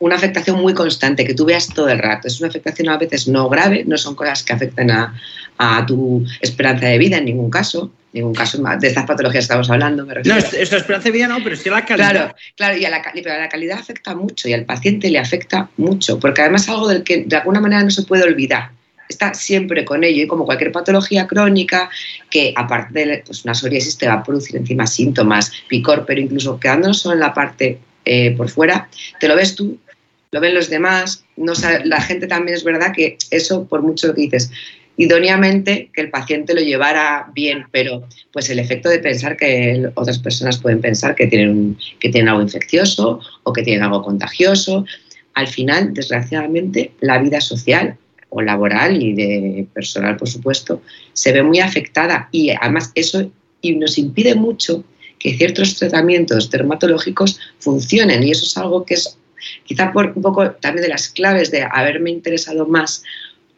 una 0.00 0.16
afectación 0.16 0.60
muy 0.60 0.74
constante, 0.74 1.24
que 1.24 1.34
tú 1.34 1.44
veas 1.44 1.68
todo 1.68 1.88
el 1.88 1.98
rato. 1.98 2.26
Es 2.26 2.40
una 2.40 2.48
afectación 2.48 2.88
a 2.88 2.96
veces 2.96 3.28
no 3.28 3.48
grave, 3.48 3.84
no 3.86 3.96
son 3.98 4.14
cosas 4.14 4.42
que 4.42 4.52
afecten 4.52 4.90
a, 4.90 5.14
tu 5.86 6.24
esperanza 6.40 6.86
de 6.86 6.96
vida 6.96 7.18
en 7.18 7.26
ningún 7.26 7.50
caso, 7.50 7.92
ningún 8.12 8.34
caso 8.34 8.62
de 8.80 8.88
estas 8.88 9.06
patologías 9.06 9.42
que 9.42 9.46
estamos 9.46 9.70
hablando. 9.70 10.04
Me 10.04 10.14
no, 10.14 10.36
esta 10.36 10.76
esperanza 10.76 11.04
de 11.04 11.10
vida 11.10 11.28
no, 11.28 11.38
pero 11.42 11.56
sí 11.56 11.70
la 11.70 11.84
calidad. 11.84 12.10
Claro, 12.10 12.34
claro 12.56 12.76
y 12.76 12.84
a 12.84 12.90
la, 12.90 13.02
pero 13.14 13.38
la 13.38 13.48
calidad 13.48 13.78
afecta 13.78 14.14
mucho 14.14 14.48
y 14.48 14.52
al 14.52 14.64
paciente 14.64 15.10
le 15.10 15.18
afecta 15.18 15.70
mucho, 15.76 16.18
porque 16.18 16.42
además 16.42 16.62
es 16.62 16.68
algo 16.70 16.88
del 16.88 17.02
que 17.04 17.24
de 17.24 17.36
alguna 17.36 17.60
manera 17.60 17.82
no 17.82 17.90
se 17.90 18.02
puede 18.02 18.24
olvidar. 18.24 18.70
Está 19.08 19.34
siempre 19.34 19.84
con 19.84 20.04
ello 20.04 20.22
y 20.22 20.26
como 20.26 20.44
cualquier 20.44 20.70
patología 20.70 21.26
crónica, 21.26 21.90
que 22.30 22.52
aparte 22.56 23.06
de 23.06 23.22
pues, 23.26 23.44
una 23.44 23.54
psoriasis 23.54 23.98
te 23.98 24.06
va 24.06 24.14
a 24.14 24.22
producir 24.22 24.56
encima 24.56 24.86
síntomas, 24.86 25.52
picor, 25.68 26.04
pero 26.06 26.20
incluso 26.20 26.60
quedándonos 26.60 27.00
solo 27.00 27.14
en 27.14 27.20
la 27.20 27.34
parte 27.34 27.78
eh, 28.04 28.34
por 28.36 28.48
fuera, 28.48 28.88
te 29.18 29.26
lo 29.26 29.34
ves 29.34 29.56
tú 29.56 29.78
lo 30.32 30.40
ven 30.40 30.54
los 30.54 30.70
demás, 30.70 31.24
no 31.36 31.54
la 31.84 32.00
gente 32.00 32.26
también 32.26 32.56
es 32.56 32.62
verdad 32.62 32.92
que 32.94 33.18
eso, 33.30 33.66
por 33.66 33.82
mucho 33.82 34.14
que 34.14 34.22
dices, 34.22 34.50
idóneamente 35.00 35.90
que 35.94 36.02
el 36.02 36.10
paciente 36.10 36.52
lo 36.52 36.60
llevara 36.60 37.30
bien, 37.34 37.64
pero 37.72 38.06
pues 38.34 38.50
el 38.50 38.58
efecto 38.58 38.90
de 38.90 38.98
pensar 38.98 39.34
que 39.34 39.88
otras 39.94 40.18
personas 40.18 40.58
pueden 40.58 40.82
pensar 40.82 41.14
que 41.14 41.26
tienen, 41.26 41.78
que 41.98 42.10
tienen 42.10 42.28
algo 42.28 42.42
infeccioso 42.42 43.18
o 43.42 43.52
que 43.54 43.62
tienen 43.62 43.82
algo 43.82 44.02
contagioso, 44.02 44.84
al 45.32 45.48
final, 45.48 45.94
desgraciadamente, 45.94 46.92
la 47.00 47.18
vida 47.18 47.40
social 47.40 47.96
o 48.28 48.42
laboral 48.42 49.02
y 49.02 49.14
de 49.14 49.66
personal, 49.72 50.18
por 50.18 50.28
supuesto, 50.28 50.82
se 51.14 51.32
ve 51.32 51.42
muy 51.42 51.60
afectada 51.60 52.28
y 52.30 52.50
además 52.50 52.92
eso 52.94 53.30
nos 53.62 53.96
impide 53.96 54.34
mucho 54.34 54.84
que 55.18 55.34
ciertos 55.34 55.76
tratamientos 55.76 56.50
dermatológicos 56.50 57.40
funcionen. 57.58 58.22
Y 58.22 58.32
eso 58.32 58.44
es 58.44 58.56
algo 58.58 58.84
que 58.84 58.94
es 58.94 59.16
Quizá 59.64 59.92
por 59.92 60.12
un 60.14 60.22
poco 60.22 60.50
también 60.52 60.82
de 60.82 60.88
las 60.88 61.08
claves 61.08 61.50
de 61.50 61.62
haberme 61.62 62.10
interesado 62.10 62.66
más 62.66 63.02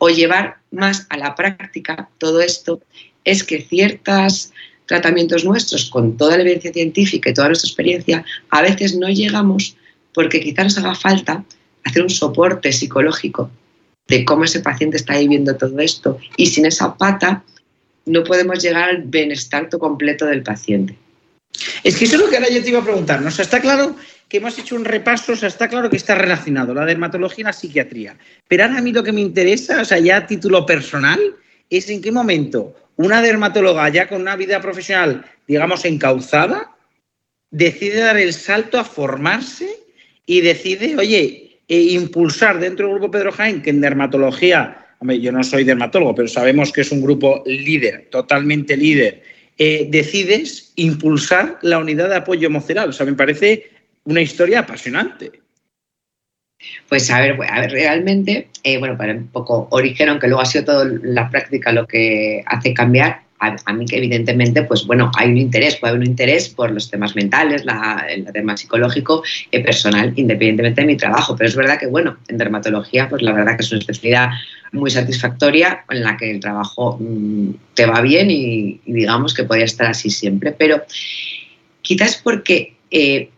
o 0.05 0.09
llevar 0.09 0.57
más 0.73 1.07
a 1.11 1.17
la 1.17 1.37
práctica 1.37 2.09
todo 2.19 2.41
esto 2.41 2.81
es 3.23 3.45
que 3.45 3.63
ciertos 3.63 4.53
tratamientos 4.87 5.45
nuestros, 5.45 5.89
con 5.91 6.17
toda 6.17 6.37
la 6.37 6.43
evidencia 6.43 6.73
científica 6.73 7.31
y 7.31 7.35
toda 7.35 7.47
nuestra 7.47 7.69
experiencia, 7.69 8.25
a 8.51 8.63
veces 8.63 8.97
no 8.97 9.09
llegamos 9.09 9.77
porque 10.13 10.41
quizá 10.41 10.65
nos 10.65 10.77
haga 10.77 10.97
falta 10.97 11.45
hacer 11.85 12.03
un 12.03 12.11
soporte 12.11 12.73
psicológico 12.73 13.49
de 14.09 14.25
cómo 14.25 14.43
ese 14.43 14.59
paciente 14.59 14.97
está 14.97 15.17
viviendo 15.17 15.57
todo 15.57 15.79
esto 15.79 16.19
y 16.37 16.47
sin 16.47 16.67
esa 16.67 16.97
pata 16.97 17.45
no 18.05 18.25
podemos 18.25 18.61
llegar 18.61 18.91
al 18.91 19.03
bienestar 19.03 19.69
completo 19.69 20.27
del 20.27 20.43
paciente. 20.43 20.99
Es 21.85 21.97
que 21.97 22.07
eso 22.07 22.17
es 22.17 22.23
lo 22.23 22.29
que 22.29 22.39
ahora 22.39 22.51
yo 22.51 22.61
te 22.61 22.71
iba 22.71 22.81
a 22.81 22.85
preguntar. 22.85 23.23
¿no? 23.23 23.29
Está 23.29 23.61
claro 23.61 23.95
que 24.33 24.39
hemos 24.39 24.59
hecho 24.59 24.77
un 24.77 24.87
repaso, 24.87 25.35
o 25.35 25.37
sea, 25.37 25.51
está 25.51 25.69
claro 25.69 25.91
que 25.91 25.99
está 25.99 26.15
relacionado 26.15 26.73
la 26.73 26.87
dermatología 26.87 27.43
y 27.43 27.45
la 27.45 27.53
psiquiatría. 27.53 28.17
Pero 28.49 28.65
ahora 28.65 28.79
a 28.79 28.81
mí 28.81 28.91
lo 28.91 29.03
que 29.03 29.13
me 29.13 29.21
interesa, 29.21 29.83
o 29.83 29.85
sea, 29.85 29.99
ya 29.99 30.17
a 30.17 30.27
título 30.27 30.65
personal, 30.65 31.21
es 31.69 31.91
en 31.91 32.01
qué 32.01 32.11
momento 32.11 32.75
una 32.97 33.21
dermatóloga 33.21 33.87
ya 33.91 34.09
con 34.09 34.23
una 34.23 34.35
vida 34.35 34.59
profesional, 34.63 35.23
digamos, 35.47 35.85
encauzada, 35.85 36.75
decide 37.51 38.01
dar 38.01 38.17
el 38.17 38.33
salto 38.33 38.79
a 38.79 38.85
formarse 38.85 39.69
y 40.25 40.41
decide, 40.41 40.97
oye, 40.97 41.61
e 41.69 41.81
impulsar 41.93 42.59
dentro 42.59 42.87
del 42.87 42.95
grupo 42.95 43.11
Pedro 43.11 43.33
Jaén, 43.33 43.61
que 43.61 43.69
en 43.69 43.83
dermatología, 43.83 44.95
hombre, 44.99 45.21
yo 45.21 45.31
no 45.31 45.45
soy 45.45 45.65
dermatólogo, 45.65 46.15
pero 46.15 46.29
sabemos 46.29 46.73
que 46.73 46.81
es 46.81 46.91
un 46.91 47.03
grupo 47.03 47.43
líder, 47.45 48.09
totalmente 48.11 48.79
líder, 48.79 49.25
eh, 49.59 49.89
decides 49.91 50.73
impulsar 50.77 51.59
la 51.61 51.79
unidad 51.79 52.09
de 52.09 52.17
apoyo 52.17 52.47
emocional. 52.47 52.89
O 52.89 52.93
sea, 52.95 53.05
me 53.05 53.13
parece 53.13 53.72
una 54.05 54.21
historia 54.21 54.61
apasionante. 54.61 55.33
Pues 56.89 57.11
a 57.11 57.21
ver, 57.21 57.37
a 57.49 57.61
ver 57.61 57.73
realmente, 57.73 58.49
eh, 58.63 58.79
bueno, 58.79 58.97
para 58.97 59.13
un 59.13 59.29
poco 59.29 59.67
origen, 59.71 60.09
aunque 60.09 60.29
luego 60.29 60.43
ha 60.43 60.47
sido 60.47 60.65
toda 60.65 60.85
la 61.03 61.29
práctica 61.29 61.73
lo 61.73 61.87
que 61.87 62.45
hace 62.47 62.73
cambiar, 62.73 63.23
a, 63.65 63.73
mí 63.73 63.87
que 63.87 63.97
evidentemente, 63.97 64.63
pues 64.63 64.87
bueno, 64.87 65.11
hay 65.17 65.31
un 65.31 65.37
interés, 65.37 65.77
puede 65.77 65.91
haber 65.91 66.03
un 66.03 66.07
interés 66.07 66.49
por 66.49 66.71
los 66.71 66.91
temas 66.91 67.17
mentales, 67.17 67.65
el 68.09 68.25
tema 68.33 68.57
psicológico, 68.57 69.25
eh, 69.51 69.61
personal, 69.63 70.13
independientemente 70.15 70.83
de 70.83 70.87
mi 70.87 70.97
trabajo. 70.97 71.35
Pero 71.37 71.49
es 71.49 71.57
verdad 71.57 71.79
que, 71.79 71.87
bueno, 71.87 72.19
en 72.29 72.39
dermatología, 72.39 73.09
pues 73.09 73.23
la 73.23 73.33
verdad 73.33 73.57
que 73.57 73.65
es 73.65 73.73
una 73.73 73.81
especialidad 73.81 74.31
muy 74.71 74.91
satisfactoria 74.91 75.85
en 75.91 76.05
la 76.05 76.17
que 76.17 76.31
el 76.31 76.41
trabajo 76.41 76.99
mm, 77.01 77.51
te 77.75 77.87
va 77.87 78.01
bien 78.01 78.31
y, 78.31 78.81
digamos 78.87 79.35
que 79.35 79.45
podría 79.45 79.65
estar 79.65 79.89
así 79.89 80.09
siempre. 80.09 80.53
Pero 80.53 80.83
quizás 81.83 82.21
porque 82.23 82.77
eh, 82.91 83.29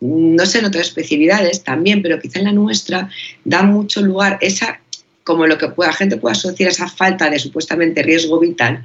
no 0.00 0.46
sé 0.46 0.58
en 0.58 0.64
otras 0.64 0.88
especialidades 0.88 1.62
también, 1.62 2.02
pero 2.02 2.18
quizá 2.18 2.38
en 2.38 2.46
la 2.46 2.52
nuestra 2.52 3.10
da 3.44 3.62
mucho 3.62 4.00
lugar 4.00 4.38
esa, 4.40 4.80
como 5.24 5.46
lo 5.46 5.58
que 5.58 5.68
la 5.76 5.92
gente 5.92 6.16
puede 6.16 6.32
asociar 6.32 6.70
esa 6.70 6.88
falta 6.88 7.28
de 7.28 7.38
supuestamente 7.38 8.02
riesgo 8.02 8.38
vital, 8.40 8.84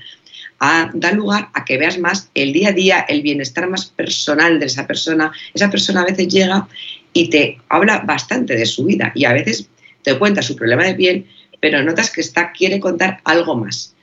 a, 0.59 0.89
da 0.93 1.11
lugar 1.11 1.49
a 1.53 1.65
que 1.65 1.77
veas 1.77 1.97
más 1.97 2.29
el 2.33 2.53
día 2.53 2.69
a 2.69 2.73
día, 2.73 3.05
el 3.07 3.21
bienestar 3.21 3.67
más 3.69 3.85
personal 3.85 4.59
de 4.59 4.67
esa 4.67 4.87
persona. 4.87 5.31
Esa 5.53 5.69
persona 5.69 6.01
a 6.01 6.05
veces 6.05 6.27
llega 6.27 6.67
y 7.13 7.29
te 7.29 7.59
habla 7.69 7.99
bastante 7.99 8.55
de 8.55 8.65
su 8.65 8.85
vida 8.85 9.11
y 9.15 9.25
a 9.25 9.33
veces 9.33 9.67
te 10.03 10.17
cuenta 10.17 10.41
su 10.41 10.55
problema 10.55 10.83
de 10.83 10.95
piel, 10.95 11.27
pero 11.59 11.83
notas 11.83 12.11
que 12.11 12.21
está, 12.21 12.51
quiere 12.51 12.79
contar 12.79 13.21
algo 13.23 13.55
más 13.55 13.95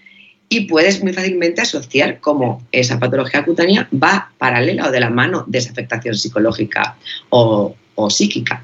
y 0.52 0.66
puedes 0.66 1.02
muy 1.02 1.14
fácilmente 1.14 1.62
asociar 1.62 2.21
cómo 2.21 2.62
esa 2.73 2.99
patología 2.99 3.42
cutánea 3.42 3.88
va 3.90 4.30
paralela 4.37 4.87
o 4.87 4.90
de 4.90 5.00
la 5.00 5.09
mano 5.09 5.44
de 5.47 5.56
esa 5.56 5.71
afectación 5.71 6.14
psicológica 6.14 6.99
o, 7.30 7.75
psíquica. 8.11 8.62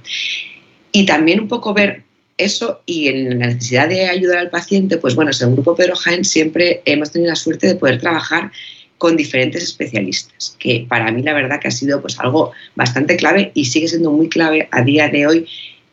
Y 0.93 1.07
también 1.07 1.41
un 1.41 1.49
poco 1.49 1.73
ver 1.73 2.03
eso 2.37 2.83
y 2.85 3.09
en 3.09 3.39
la 3.39 3.47
necesidad 3.47 3.89
de 3.89 4.07
ayudar 4.07 4.39
al 4.39 4.51
paciente, 4.51 4.99
pues 4.99 5.15
bueno, 5.15 5.31
en 5.31 5.49
el 5.49 5.55
grupo 5.55 5.75
Pedro 5.75 5.97
Jaén 5.97 6.27
siempre 6.27 6.83
hemos 6.85 7.11
tenido 7.11 7.31
la 7.31 7.37
suerte 7.37 7.69
de 7.69 7.77
poder 7.77 7.99
trabajar 7.99 8.53
con 8.99 9.17
diferentes 9.17 9.63
especialistas, 9.63 10.57
que 10.59 10.85
para 10.87 11.11
mí 11.11 11.23
la 11.23 11.33
verdad 11.33 11.59
que 11.59 11.69
ha 11.69 11.71
sido 11.71 12.03
pues 12.03 12.19
algo 12.19 12.53
bastante 12.75 13.17
clave 13.17 13.51
y 13.55 13.65
sigue 13.65 13.89
siendo 13.89 14.13
muy 14.13 14.29
clave 14.29 14.69
a 14.73 14.83
día 14.83 15.09
de 15.09 15.27
hoy 15.27 15.47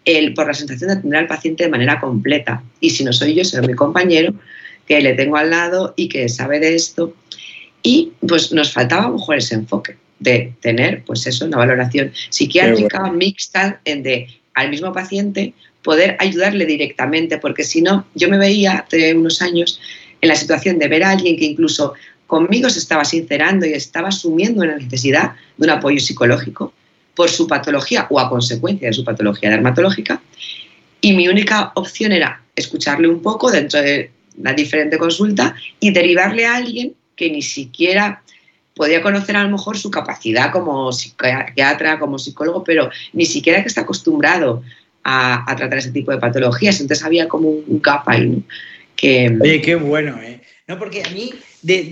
el, 0.04 0.34
por 0.34 0.48
la 0.48 0.54
sensación 0.54 0.90
de 0.90 0.96
atender 0.98 1.20
al 1.20 1.28
paciente 1.28 1.64
de 1.64 1.70
manera 1.70 2.02
completa. 2.02 2.62
Y 2.82 2.90
si 2.90 3.06
no 3.06 3.14
soy 3.14 3.36
yo, 3.36 3.46
será 3.46 3.66
mi 3.66 3.76
compañero, 3.76 4.34
que 4.88 5.02
le 5.02 5.14
tengo 5.14 5.38
al 5.38 5.50
lado 5.50 5.94
y 5.96 6.10
que 6.10 6.30
sabe 6.30 6.60
de 6.60 6.76
esto. 6.76 7.14
Y 7.84 8.14
pues 8.28 8.52
nos 8.52 8.74
faltaba 8.74 9.06
a 9.06 9.10
lo 9.10 9.18
mejor 9.18 9.38
ese 9.38 9.56
enfoque 9.56 9.98
de 10.20 10.54
tener, 10.62 11.04
pues 11.04 11.28
eso, 11.28 11.46
una 11.46 11.58
valoración 11.58 12.12
psiquiátrica 12.30 13.12
mixta 13.12 13.80
en 13.86 14.04
de 14.04 14.28
al 14.54 14.70
mismo 14.70 14.94
paciente 14.94 15.54
poder 15.84 16.18
ayudarle 16.20 16.66
directamente, 16.66 17.38
porque 17.38 17.64
si 17.64 17.82
no, 17.82 18.08
yo 18.16 18.28
me 18.28 18.40
veía 18.40 18.80
hace 18.80 19.14
unos 19.14 19.42
años 19.42 19.80
en 20.22 20.30
la 20.30 20.36
situación 20.36 20.80
de 20.80 20.88
ver 20.88 21.04
a 21.04 21.12
alguien 21.12 21.38
que 21.38 21.46
incluso 21.46 21.94
conmigo 22.26 22.70
se 22.70 22.80
estaba 22.80 23.06
sincerando 23.06 23.66
y 23.68 23.74
estaba 23.74 24.08
asumiendo 24.08 24.66
la 24.66 24.78
necesidad 24.78 25.34
de 25.58 25.66
un 25.66 25.70
apoyo 25.70 26.00
psicológico 26.00 26.74
por 27.14 27.30
su 27.30 27.48
patología 27.48 28.08
o 28.10 28.20
a 28.20 28.30
consecuencia 28.30 28.88
de 28.88 28.94
su 28.94 29.04
patología 29.04 29.52
dermatológica. 29.52 30.22
Y 31.02 31.14
mi 31.14 31.28
única 31.28 31.72
opción 31.76 32.12
era 32.12 32.42
escucharle 32.56 33.08
un 33.08 33.22
poco 33.22 33.52
dentro 33.52 33.82
de 33.82 34.10
una 34.38 34.54
diferente 34.54 34.98
consulta 34.98 35.56
y 35.80 35.92
derivarle 35.92 36.46
a 36.46 36.56
alguien 36.56 36.94
que 37.16 37.30
ni 37.30 37.42
siquiera 37.42 38.22
podía 38.76 39.02
conocer 39.02 39.38
a 39.38 39.44
lo 39.44 39.50
mejor 39.50 39.78
su 39.78 39.90
capacidad 39.90 40.52
como 40.52 40.92
psiquiatra, 40.92 41.98
como 41.98 42.20
psicólogo, 42.20 42.64
pero 42.64 42.90
ni 43.14 43.26
siquiera 43.26 43.62
que 43.62 43.70
está 43.70 43.82
acostumbrado 43.82 44.64
a, 45.04 45.46
tratar 45.56 45.80
ese 45.80 45.92
tipo 45.92 46.12
de 46.12 46.18
patologías. 46.18 46.82
Entonces 46.82 47.06
había 47.06 47.28
como 47.28 47.50
un 47.50 47.82
gap 47.82 48.08
ahí. 48.08 48.44
Que... 48.96 49.38
Oye, 49.42 49.62
qué 49.62 49.76
bueno, 49.76 50.20
¿eh? 50.22 50.42
No, 50.68 50.80
porque 50.80 51.04
a 51.04 51.10
mí, 51.12 51.32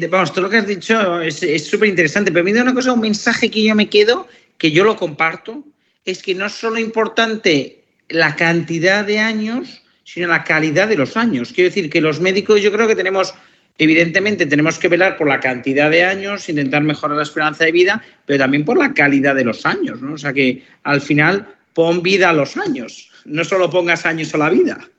vamos, 0.09 0.33
todo 0.33 0.45
lo 0.45 0.49
que 0.49 0.57
has 0.57 0.67
dicho 0.67 1.21
es 1.21 1.67
súper 1.67 1.89
interesante, 1.89 2.31
pero 2.31 2.41
a 2.41 2.45
mí 2.45 2.51
de 2.51 2.61
una 2.61 2.73
cosa, 2.73 2.91
un 2.91 3.01
mensaje 3.01 3.51
que 3.51 3.63
yo 3.63 3.75
me 3.75 3.87
quedo, 3.87 4.27
que 4.57 4.71
yo 4.71 4.83
lo 4.83 4.95
comparto, 4.95 5.63
es 6.05 6.23
que 6.23 6.33
no 6.33 6.47
es 6.47 6.53
solo 6.53 6.79
importante 6.79 7.83
la 8.09 8.35
cantidad 8.35 9.05
de 9.05 9.19
años, 9.19 9.82
sino 10.03 10.27
la 10.27 10.43
calidad 10.43 10.87
de 10.87 10.97
los 10.97 11.17
años. 11.17 11.51
Quiero 11.53 11.69
decir 11.69 11.89
que 11.89 12.01
los 12.01 12.19
médicos 12.19 12.61
yo 12.61 12.71
creo 12.71 12.87
que 12.87 12.95
tenemos, 12.95 13.33
evidentemente 13.77 14.45
tenemos 14.45 14.77
que 14.77 14.87
velar 14.87 15.17
por 15.17 15.27
la 15.27 15.39
cantidad 15.39 15.89
de 15.89 16.03
años, 16.03 16.49
intentar 16.49 16.83
mejorar 16.83 17.17
la 17.17 17.23
esperanza 17.23 17.65
de 17.65 17.71
vida, 17.71 18.03
pero 18.25 18.39
también 18.39 18.65
por 18.65 18.77
la 18.77 18.93
calidad 18.93 19.35
de 19.35 19.45
los 19.45 19.65
años, 19.65 20.01
¿no? 20.01 20.13
O 20.13 20.17
sea 20.17 20.33
que 20.33 20.63
al 20.83 21.01
final 21.01 21.47
pon 21.73 22.03
vida 22.03 22.29
a 22.29 22.33
los 22.33 22.57
años. 22.57 23.09
no 23.25 23.45
solo 23.45 23.69
pongas 23.69 24.05
años 24.05 24.33
a 24.35 24.37
la 24.37 24.49
vida. 24.49 24.89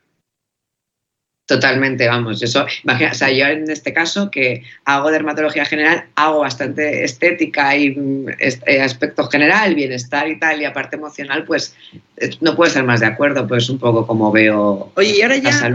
Totalmente, 1.46 2.08
vamos. 2.08 2.42
Eso, 2.42 2.66
imagina, 2.84 3.10
o 3.10 3.14
sea, 3.14 3.30
yo 3.30 3.44
en 3.44 3.70
este 3.70 3.92
caso 3.92 4.30
que 4.30 4.62
hago 4.86 5.10
dermatología 5.10 5.66
general, 5.66 6.06
hago 6.14 6.40
bastante 6.40 7.04
estética 7.04 7.76
y 7.76 7.94
este 8.38 8.80
aspecto 8.80 9.28
general, 9.28 9.74
bienestar 9.74 10.26
y 10.26 10.38
tal, 10.38 10.62
y 10.62 10.64
aparte 10.64 10.96
emocional, 10.96 11.44
pues 11.44 11.76
eh, 12.16 12.30
no 12.40 12.56
puedo 12.56 12.72
ser 12.72 12.84
más 12.84 13.00
de 13.00 13.06
acuerdo, 13.06 13.46
pues 13.46 13.68
un 13.68 13.78
poco 13.78 14.06
como 14.06 14.32
veo. 14.32 14.90
Oye, 14.96 15.18
y 15.18 15.20
ahora 15.20 15.36
ya, 15.36 15.70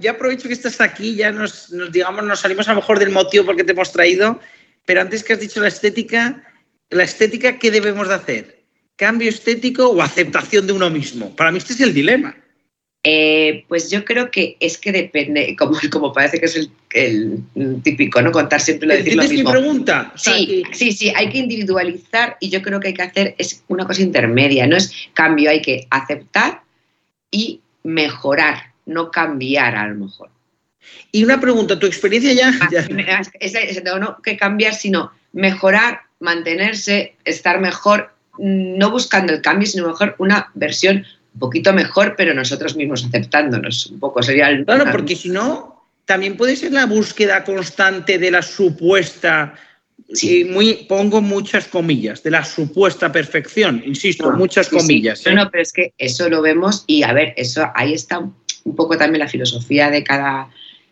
ya 0.00 0.10
aprovecho 0.10 0.48
que 0.48 0.54
estás 0.54 0.78
aquí, 0.82 1.14
ya 1.14 1.32
nos, 1.32 1.72
digamos, 1.90 2.22
nos 2.22 2.40
salimos 2.40 2.68
a 2.68 2.74
lo 2.74 2.80
mejor 2.80 2.98
del 2.98 3.10
motivo 3.10 3.46
por 3.46 3.56
qué 3.56 3.64
te 3.64 3.72
hemos 3.72 3.92
traído, 3.92 4.38
pero 4.84 5.00
antes 5.00 5.24
que 5.24 5.32
has 5.32 5.40
dicho 5.40 5.62
la 5.62 5.68
estética, 5.68 6.44
la 6.90 7.04
estética, 7.04 7.58
¿qué 7.58 7.70
debemos 7.70 8.08
de 8.08 8.14
hacer? 8.14 8.60
¿Cambio 8.96 9.30
estético 9.30 9.88
o 9.88 10.02
aceptación 10.02 10.66
de 10.66 10.74
uno 10.74 10.90
mismo? 10.90 11.34
Para 11.36 11.50
mí 11.52 11.56
este 11.56 11.72
es 11.72 11.80
el 11.80 11.94
dilema. 11.94 12.36
Eh, 13.02 13.64
pues 13.66 13.90
yo 13.90 14.04
creo 14.04 14.30
que 14.30 14.58
es 14.60 14.76
que 14.76 14.92
depende, 14.92 15.56
como, 15.56 15.78
como 15.90 16.12
parece 16.12 16.38
que 16.38 16.46
es 16.46 16.70
el, 16.92 17.42
típico, 17.82 18.20
¿no? 18.20 18.30
Contar 18.30 18.60
siempre 18.60 18.88
lo, 18.88 18.94
decir 18.94 19.16
lo 19.16 19.22
mismo. 19.22 19.38
mi 19.38 19.58
pregunta? 19.58 20.12
sí, 20.16 20.64
sí, 20.72 20.92
sí, 20.92 21.12
hay 21.14 21.30
que 21.30 21.38
individualizar 21.38 22.36
y 22.40 22.50
yo 22.50 22.60
creo 22.62 22.78
que 22.78 22.88
hay 22.88 22.94
que 22.94 23.02
hacer 23.02 23.34
es 23.38 23.62
una 23.68 23.86
cosa 23.86 24.02
intermedia, 24.02 24.66
no 24.66 24.76
es 24.76 24.92
cambio, 25.14 25.50
hay 25.50 25.62
que 25.62 25.86
aceptar 25.88 26.62
y 27.30 27.60
mejorar, 27.84 28.72
no 28.84 29.10
cambiar 29.10 29.76
a 29.76 29.88
lo 29.88 29.94
mejor. 29.94 30.30
Y 31.12 31.24
una 31.24 31.40
pregunta, 31.40 31.78
¿tu 31.78 31.86
experiencia 31.86 32.32
ya? 32.32 32.52
Ah, 32.60 33.22
es, 33.40 33.84
no, 33.84 33.98
no 33.98 34.20
que 34.22 34.36
cambiar, 34.36 34.74
sino 34.74 35.12
mejorar, 35.32 36.02
mantenerse, 36.18 37.14
estar 37.24 37.60
mejor, 37.60 38.12
no 38.38 38.90
buscando 38.90 39.32
el 39.32 39.42
cambio, 39.42 39.66
sino 39.66 39.88
mejor 39.88 40.16
una 40.18 40.50
versión 40.54 41.06
poquito 41.40 41.72
mejor, 41.72 42.14
pero 42.16 42.32
nosotros 42.32 42.76
mismos 42.76 43.04
aceptándonos 43.04 43.86
un 43.86 43.98
poco. 43.98 44.22
Sería 44.22 44.48
el... 44.50 44.64
Claro, 44.64 44.84
porque 44.92 45.16
si 45.16 45.28
no, 45.28 45.84
también 46.04 46.36
puede 46.36 46.54
ser 46.54 46.72
la 46.72 46.86
búsqueda 46.86 47.42
constante 47.42 48.18
de 48.18 48.30
la 48.30 48.42
supuesta, 48.42 49.54
sí. 50.12 50.44
muy, 50.44 50.86
pongo 50.88 51.20
muchas 51.20 51.66
comillas, 51.66 52.22
de 52.22 52.30
la 52.30 52.44
supuesta 52.44 53.10
perfección, 53.10 53.82
insisto, 53.84 54.30
muchas 54.32 54.68
comillas. 54.68 55.26
¿eh? 55.26 55.34
No, 55.34 55.50
pero 55.50 55.62
es 55.62 55.72
que 55.72 55.92
eso 55.98 56.28
lo 56.28 56.42
vemos 56.42 56.84
y 56.86 57.02
a 57.02 57.12
ver, 57.12 57.34
eso 57.36 57.68
ahí 57.74 57.94
está 57.94 58.18
un 58.18 58.76
poco 58.76 58.96
también 58.96 59.20
la 59.20 59.28
filosofía 59.28 59.90
de 59.90 60.04
cada, 60.04 60.48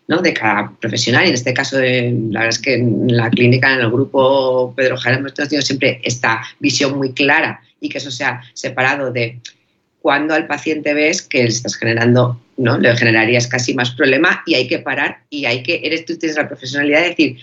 ¿no? 0.07 0.21
de 0.21 0.33
cada 0.33 0.71
profesional. 0.79 1.25
Y 1.25 1.29
en 1.29 1.35
este 1.35 1.53
caso, 1.53 1.77
la 1.79 2.39
verdad 2.39 2.47
es 2.49 2.59
que 2.59 2.73
en 2.75 3.15
la 3.15 3.29
clínica, 3.29 3.73
en 3.73 3.81
el 3.81 3.91
grupo 3.91 4.73
Pedro 4.75 4.97
Jara, 4.97 5.17
hemos 5.17 5.33
tenido 5.33 5.61
siempre 5.61 6.01
esta 6.03 6.41
visión 6.59 6.97
muy 6.97 7.13
clara 7.13 7.61
y 7.79 7.89
que 7.89 7.99
eso 7.99 8.11
sea 8.11 8.41
separado 8.53 9.11
de 9.11 9.39
cuando 10.01 10.33
al 10.33 10.47
paciente 10.47 10.93
ves 10.93 11.21
que 11.21 11.43
le 11.43 11.49
estás 11.49 11.75
generando, 11.75 12.39
¿no? 12.57 12.77
Le 12.77 12.95
generarías 12.95 13.47
casi 13.47 13.73
más 13.73 13.91
problema 13.91 14.43
y 14.45 14.55
hay 14.55 14.67
que 14.67 14.79
parar 14.79 15.23
y 15.29 15.45
hay 15.45 15.63
que, 15.63 15.81
eres 15.83 16.05
tú 16.05 16.17
tienes 16.17 16.37
la 16.37 16.47
profesionalidad 16.47 17.01
de 17.01 17.09
decir, 17.09 17.37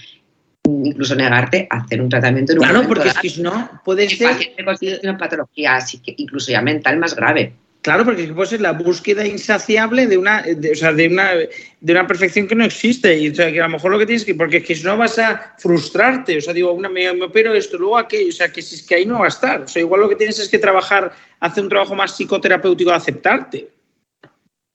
incluso 0.64 1.14
negarte 1.14 1.66
a 1.70 1.78
hacer 1.78 2.00
un 2.00 2.08
tratamiento 2.08 2.52
en 2.52 2.58
un 2.58 2.64
Claro, 2.64 2.88
porque 2.88 3.08
es 3.08 3.14
que 3.18 3.30
si 3.30 3.42
no, 3.42 3.80
puede 3.84 4.08
ser... 4.08 4.28
paciente 4.64 5.06
con 5.06 5.18
patología 5.18 5.76
así 5.76 5.98
que 5.98 6.14
incluso 6.16 6.50
ya 6.50 6.62
mental 6.62 6.98
más 6.98 7.14
grave. 7.14 7.52
Claro, 7.86 8.04
porque 8.04 8.26
puede 8.34 8.48
ser 8.48 8.62
la 8.62 8.72
búsqueda 8.72 9.24
insaciable 9.24 10.08
de 10.08 10.18
una, 10.18 10.44
o 10.72 10.74
sea, 10.74 10.92
de 10.92 11.06
una, 11.06 11.34
de 11.34 11.92
una 11.92 12.04
perfección 12.04 12.48
que 12.48 12.56
no 12.56 12.64
existe. 12.64 13.16
Y 13.16 13.28
o 13.28 13.34
sea, 13.36 13.52
que 13.52 13.60
a 13.60 13.68
lo 13.68 13.74
mejor 13.74 13.92
lo 13.92 13.98
que 14.00 14.06
tienes 14.06 14.24
que, 14.24 14.34
porque 14.34 14.56
es 14.56 14.64
que 14.64 14.74
si 14.74 14.82
no 14.82 14.96
vas 14.96 15.20
a 15.20 15.54
frustrarte, 15.56 16.36
o 16.36 16.40
sea, 16.40 16.52
digo, 16.52 16.72
una, 16.72 16.88
me, 16.88 17.12
me 17.12 17.26
opero 17.26 17.54
esto, 17.54 17.78
luego 17.78 17.96
aquello, 17.96 18.30
o 18.30 18.32
sea, 18.32 18.50
que 18.50 18.60
si 18.60 18.74
es 18.74 18.82
que 18.82 18.96
ahí 18.96 19.06
no 19.06 19.20
va 19.20 19.26
a 19.26 19.28
estar. 19.28 19.60
O 19.60 19.68
sea, 19.68 19.80
igual 19.82 20.00
lo 20.00 20.08
que 20.08 20.16
tienes 20.16 20.36
es 20.40 20.48
que 20.48 20.58
trabajar, 20.58 21.12
hacer 21.38 21.62
un 21.62 21.68
trabajo 21.68 21.94
más 21.94 22.16
psicoterapéutico 22.16 22.90
de 22.90 22.96
aceptarte. 22.96 23.68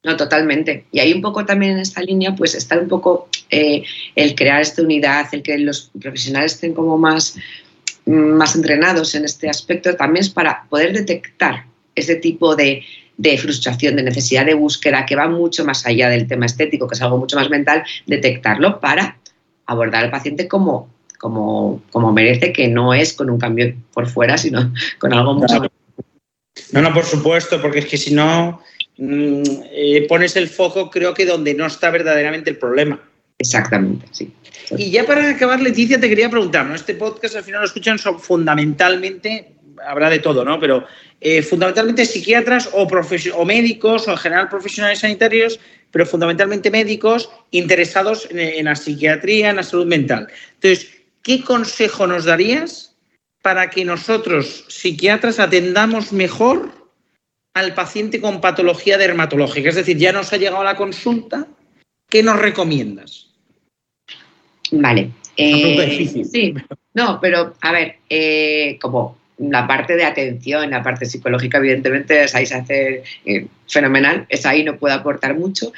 No, 0.03 0.15
totalmente. 0.15 0.86
Y 0.93 1.01
ahí 1.01 1.12
un 1.12 1.21
poco 1.21 1.45
también 1.45 1.73
en 1.73 1.79
esta 1.79 2.01
línea, 2.01 2.33
pues 2.33 2.55
está 2.55 2.79
un 2.79 2.88
poco 2.88 3.27
eh, 3.49 3.83
el 4.15 4.36
crear 4.36 4.62
esta 4.62 4.83
unidad, 4.83 5.27
el 5.33 5.43
que 5.43 5.57
los 5.57 5.91
profesionales 6.01 6.53
estén 6.53 6.73
como 6.73 6.97
más, 6.97 7.36
más 8.05 8.55
entrenados 8.55 9.15
en 9.15 9.25
este 9.25 9.49
aspecto, 9.49 9.97
también 9.97 10.21
es 10.21 10.29
para 10.29 10.63
poder 10.69 10.93
detectar 10.93 11.69
ese 11.95 12.15
tipo 12.15 12.56
de, 12.56 12.84
de 13.17 13.38
frustración, 13.38 13.95
de 13.95 14.04
necesidad 14.04 14.45
de 14.45 14.54
búsqueda, 14.54 15.06
que 15.06 15.15
va 15.15 15.27
mucho 15.27 15.65
más 15.65 15.86
allá 15.86 16.10
del 16.10 16.27
tema 16.27 16.45
estético, 16.45 16.88
que 16.88 16.95
es 16.95 17.01
algo 17.01 17.17
mucho 17.17 17.36
más 17.36 17.49
mental, 17.49 17.84
detectarlo 18.08 18.80
para 18.80 19.17
abordar 19.65 20.04
al 20.04 20.12
paciente 20.12 20.47
como, 20.47 20.89
como, 21.17 21.84
como 21.91 22.12
merece, 22.12 22.51
que 22.51 22.67
no 22.67 22.93
es 22.93 23.13
con 23.13 23.30
un 23.30 23.39
cambio 23.39 23.73
por 23.93 24.08
fuera, 24.08 24.38
sino 24.38 24.73
con 24.99 25.13
algo 25.13 25.34
mucho 25.36 25.60
más. 25.60 25.69
No, 26.71 26.82
no, 26.82 26.93
por 26.93 27.06
supuesto, 27.06 27.62
porque 27.62 27.80
es 27.80 27.86
que 27.86 27.97
si 27.97 28.13
no 28.13 28.62
mm, 28.97 29.43
eh, 29.71 30.06
pones 30.08 30.36
el 30.36 30.49
foco, 30.49 30.89
creo 30.89 31.13
que 31.13 31.25
donde 31.25 31.54
no 31.54 31.65
está 31.65 31.89
verdaderamente 31.89 32.49
el 32.49 32.58
problema. 32.58 32.99
Exactamente, 33.38 34.08
sí. 34.12 34.34
Y 34.77 34.91
ya 34.91 35.06
para 35.06 35.30
acabar, 35.30 35.62
Leticia, 35.62 35.99
te 35.99 36.08
quería 36.08 36.30
preguntar, 36.30 36.65
¿no? 36.65 36.75
Este 36.75 36.95
podcast 36.95 37.36
al 37.36 37.43
final 37.43 37.62
lo 37.62 37.67
escuchan 37.67 37.99
fundamentalmente, 37.99 39.54
habrá 39.85 40.09
de 40.09 40.19
todo, 40.19 40.43
¿no? 40.43 40.59
Pero 40.59 40.85
eh, 41.19 41.41
fundamentalmente 41.41 42.05
psiquiatras 42.05 42.69
o, 42.73 42.87
o 42.87 43.45
médicos 43.45 44.07
o 44.07 44.11
en 44.11 44.17
general 44.17 44.49
profesionales 44.49 44.99
sanitarios, 44.99 45.59
pero 45.91 46.05
fundamentalmente 46.05 46.71
médicos 46.71 47.29
interesados 47.51 48.27
en, 48.31 48.65
la 48.65 48.75
psiquiatría, 48.75 49.49
en 49.49 49.57
la 49.57 49.63
salud 49.63 49.85
mental. 49.85 50.27
Entonces, 50.55 50.89
¿qué 51.21 51.43
consejo 51.43 52.07
nos 52.07 52.25
darías 52.25 52.95
para 53.41 53.69
que 53.69 53.85
nosotros, 53.85 54.65
psiquiatras, 54.67 55.39
atendamos 55.39 56.13
mejor 56.13 56.71
al 57.53 57.73
paciente 57.73 58.21
con 58.21 58.41
patología 58.41 58.97
dermatológica? 58.97 59.69
Es 59.69 59.75
decir, 59.75 59.97
ya 59.97 60.13
nos 60.13 60.31
ha 60.31 60.37
llegado 60.37 60.63
la 60.63 60.77
consulta, 60.77 61.47
¿qué 62.09 62.23
nos 62.23 62.39
recomiendas? 62.39 63.29
Vale. 64.71 65.11
Eh, 65.37 66.25
sí, 66.29 66.53
no, 66.93 67.19
pero 67.21 67.53
a 67.61 67.71
ver, 67.71 67.97
eh, 68.09 68.77
como 68.81 69.17
la 69.49 69.67
parte 69.67 69.95
de 69.95 70.06
atención, 70.06 70.69
la 70.69 70.84
parte 70.84 71.06
psicológica, 71.06 71.58
evidentemente, 71.58 72.23
es 72.23 72.36
ahí 72.36 72.45
se 72.45 72.56
hace 72.56 73.04
eh, 73.25 73.47
fenomenal, 73.67 74.25
es 74.30 74.45
ahí 74.45 74.63
no 74.63 74.77
puedo 74.77 74.93
aportar 74.93 75.36
mucho. 75.36 75.73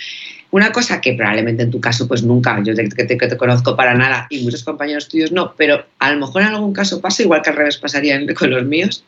Una 0.51 0.71
cosa 0.71 0.99
que 0.99 1.13
probablemente 1.13 1.63
en 1.63 1.71
tu 1.71 1.79
caso, 1.79 2.07
pues 2.07 2.23
nunca, 2.23 2.61
yo 2.63 2.75
te, 2.75 2.89
que 2.89 3.05
te, 3.05 3.37
conozco 3.37 3.75
para 3.75 3.95
nada 3.95 4.27
y 4.29 4.43
muchos 4.43 4.63
compañeros 4.63 5.07
tuyos 5.07 5.31
no, 5.31 5.53
pero 5.55 5.85
a 5.99 6.11
lo 6.11 6.19
mejor 6.19 6.41
en 6.41 6.49
algún 6.49 6.73
caso 6.73 7.01
pasa, 7.01 7.23
igual 7.23 7.41
que 7.41 7.49
al 7.49 7.55
revés 7.55 7.77
pasaría 7.77 8.19
con 8.35 8.49
los 8.49 8.65
míos, 8.65 9.03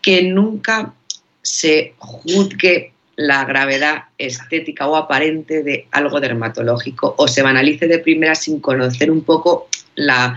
que 0.00 0.22
nunca 0.22 0.94
se 1.42 1.94
juzgue 1.98 2.92
la 3.16 3.44
gravedad 3.44 4.04
estética 4.18 4.88
o 4.88 4.96
aparente 4.96 5.62
de 5.62 5.86
algo 5.90 6.20
dermatológico 6.20 7.14
o 7.18 7.28
se 7.28 7.42
banalice 7.42 7.86
de 7.86 7.98
primera 7.98 8.34
sin 8.34 8.60
conocer 8.60 9.10
un 9.10 9.22
poco 9.22 9.68
la... 9.94 10.36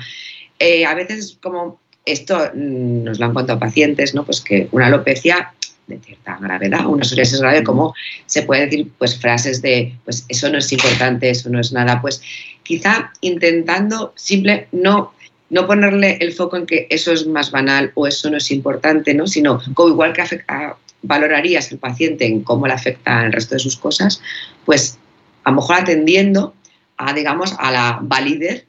Eh, 0.60 0.86
a 0.86 0.94
veces 0.96 1.38
como 1.42 1.80
esto 2.08 2.52
mm, 2.54 3.04
nos 3.04 3.20
lo 3.20 3.26
han 3.26 3.34
contado 3.34 3.60
pacientes, 3.60 4.16
¿no? 4.16 4.26
Pues 4.26 4.42
que 4.42 4.68
una 4.72 4.88
alopecia 4.88 5.54
de 5.88 6.00
cierta 6.00 6.38
gravedad, 6.42 6.86
una 6.86 7.04
psoriasis 7.04 7.40
grave, 7.40 7.64
como 7.64 7.94
se 8.26 8.44
puede 8.44 8.66
decir, 8.66 8.92
pues 8.98 9.18
frases 9.18 9.62
de, 9.62 9.96
pues 10.04 10.26
eso 10.28 10.50
no 10.50 10.58
es 10.58 10.72
importante, 10.72 11.30
eso 11.30 11.50
no 11.50 11.60
es 11.60 11.72
nada, 11.72 12.02
pues 12.02 12.22
quizá 12.64 13.14
intentando 13.22 14.14
simple 14.16 14.68
no 14.72 15.14
no 15.50 15.66
ponerle 15.66 16.18
el 16.20 16.34
foco 16.34 16.58
en 16.58 16.66
que 16.66 16.88
eso 16.90 17.12
es 17.12 17.26
más 17.26 17.52
banal 17.52 17.92
o 17.96 18.08
eso 18.08 18.30
no 18.30 18.38
es 18.38 18.52
importante, 18.52 19.14
¿no? 19.14 19.28
sino 19.28 19.62
como 19.74 19.90
igual 19.90 20.14
que 20.14 20.22
afecta, 20.22 20.76
valorarías 21.04 21.72
al 21.72 21.78
paciente 21.78 22.26
en 22.26 22.42
cómo 22.42 22.68
le 22.68 22.74
afecta 22.74 23.26
el 23.26 23.32
resto 23.32 23.56
de 23.56 23.60
sus 23.60 23.78
cosas, 23.78 24.22
pues 24.66 24.98
a 25.44 25.52
lo 25.52 25.58
mejor 25.58 25.78
atendiendo 25.78 26.54
a, 26.98 27.14
digamos, 27.14 27.54
a 27.60 27.72
la 27.72 28.00
validez 28.02 28.67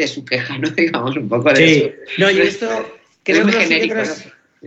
de 0.00 0.08
su 0.08 0.24
queja, 0.24 0.58
¿no? 0.58 0.68
Digamos 0.76 1.16
un 1.16 1.28
poco 1.28 1.52
de 1.52 1.66
sí. 1.66 1.92
No, 2.18 2.30
y 2.30 2.40
esto 2.40 2.68
creo 3.22 3.46
que, 3.46 3.94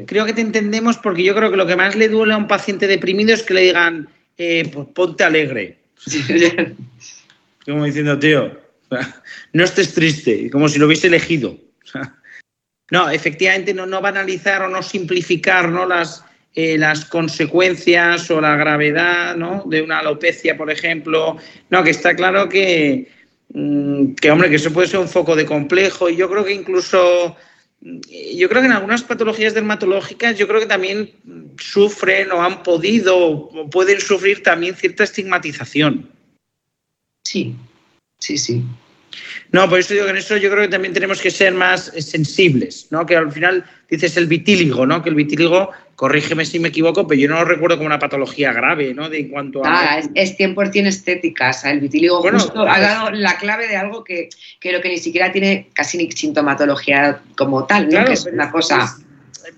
creo 0.05 0.25
que 0.25 0.33
te 0.33 0.41
entendemos 0.41 0.97
porque 0.97 1.23
yo 1.23 1.35
creo 1.35 1.51
que 1.51 1.57
lo 1.57 1.67
que 1.67 1.75
más 1.75 1.95
le 1.95 2.09
duele 2.09 2.33
a 2.33 2.37
un 2.37 2.47
paciente 2.47 2.87
deprimido 2.87 3.33
es 3.33 3.43
que 3.43 3.53
le 3.53 3.61
digan, 3.61 4.09
eh, 4.37 4.69
pues 4.71 4.87
ponte 4.93 5.23
alegre. 5.23 5.77
como 7.65 7.85
diciendo, 7.85 8.17
tío, 8.19 8.59
no 9.53 9.63
estés 9.63 9.93
triste, 9.93 10.49
como 10.49 10.69
si 10.69 10.79
lo 10.79 10.87
hubiese 10.87 11.07
elegido. 11.07 11.57
no, 12.91 13.09
efectivamente, 13.09 13.73
no, 13.73 13.85
no 13.85 14.01
banalizar 14.01 14.63
o 14.63 14.67
no 14.67 14.81
simplificar 14.83 15.69
¿no? 15.69 15.85
Las, 15.85 16.23
eh, 16.55 16.77
las 16.77 17.05
consecuencias 17.05 18.29
o 18.29 18.39
la 18.39 18.55
gravedad 18.55 19.35
¿no? 19.35 19.63
de 19.65 19.81
una 19.81 19.99
alopecia, 19.99 20.57
por 20.57 20.69
ejemplo. 20.69 21.37
No, 21.69 21.83
que 21.83 21.91
está 21.91 22.15
claro 22.15 22.49
que, 22.49 23.07
que 23.53 24.31
hombre, 24.31 24.49
que 24.49 24.55
eso 24.55 24.73
puede 24.73 24.87
ser 24.87 24.99
un 24.99 25.07
foco 25.07 25.35
de 25.35 25.45
complejo 25.45 26.09
y 26.09 26.15
yo 26.15 26.29
creo 26.29 26.43
que 26.43 26.53
incluso, 26.53 27.35
mm, 27.81 27.99
yo 28.35 28.49
creo 28.49 28.61
que 28.61 28.67
en 28.67 28.73
algunas 28.73 29.03
patologías 29.03 29.53
dermatológicas 29.53 30.37
yo 30.37 30.47
creo 30.47 30.59
que 30.59 30.65
también 30.65 31.11
sufren 31.59 32.31
o 32.31 32.41
han 32.41 32.63
podido 32.63 33.15
o 33.15 33.69
pueden 33.69 34.01
sufrir 34.01 34.41
también 34.41 34.75
cierta 34.75 35.03
estigmatización. 35.03 36.09
Sí, 37.23 37.55
sí, 38.17 38.37
sí. 38.37 38.63
No, 39.51 39.69
por 39.69 39.79
eso 39.79 39.93
digo 39.93 40.05
que 40.05 40.11
en 40.11 40.17
eso 40.17 40.37
yo 40.37 40.49
creo 40.49 40.63
que 40.63 40.69
también 40.69 40.93
tenemos 40.93 41.21
que 41.21 41.29
ser 41.29 41.53
más 41.53 41.91
sensibles, 41.97 42.87
¿no? 42.89 43.05
Que 43.05 43.15
al 43.15 43.31
final 43.31 43.63
dices 43.89 44.17
el 44.17 44.25
vitíligo, 44.25 44.85
¿no? 44.85 45.03
Que 45.03 45.09
el 45.09 45.15
vitíligo, 45.15 45.69
corrígeme 45.95 46.45
si 46.45 46.59
me 46.59 46.69
equivoco, 46.69 47.05
pero 47.07 47.21
yo 47.21 47.29
no 47.29 47.35
lo 47.35 47.45
recuerdo 47.45 47.77
como 47.77 47.85
una 47.85 47.99
patología 47.99 48.51
grave, 48.51 48.93
¿no? 48.93 49.09
De 49.09 49.19
en 49.19 49.29
cuanto 49.29 49.63
a... 49.63 49.69
Ah, 49.69 49.99
es, 50.15 50.37
100% 50.37 50.87
estética, 50.87 51.51
o 51.51 51.53
sea, 51.53 51.71
el 51.71 51.81
vitíligo 51.81 52.21
justo 52.21 52.67
ha 52.67 52.79
dado 52.79 53.11
la 53.11 53.37
clave 53.37 53.67
de 53.67 53.77
algo 53.77 54.03
que 54.03 54.29
creo 54.59 54.81
que 54.81 54.89
ni 54.89 54.97
siquiera 54.97 55.31
tiene 55.31 55.69
casi 55.73 55.97
ni 55.97 56.11
sintomatología 56.11 57.21
como 57.37 57.65
tal, 57.65 57.89
¿no? 57.89 58.05
que 58.05 58.13
es 58.13 58.25
una 58.25 58.49
cosa... 58.49 58.97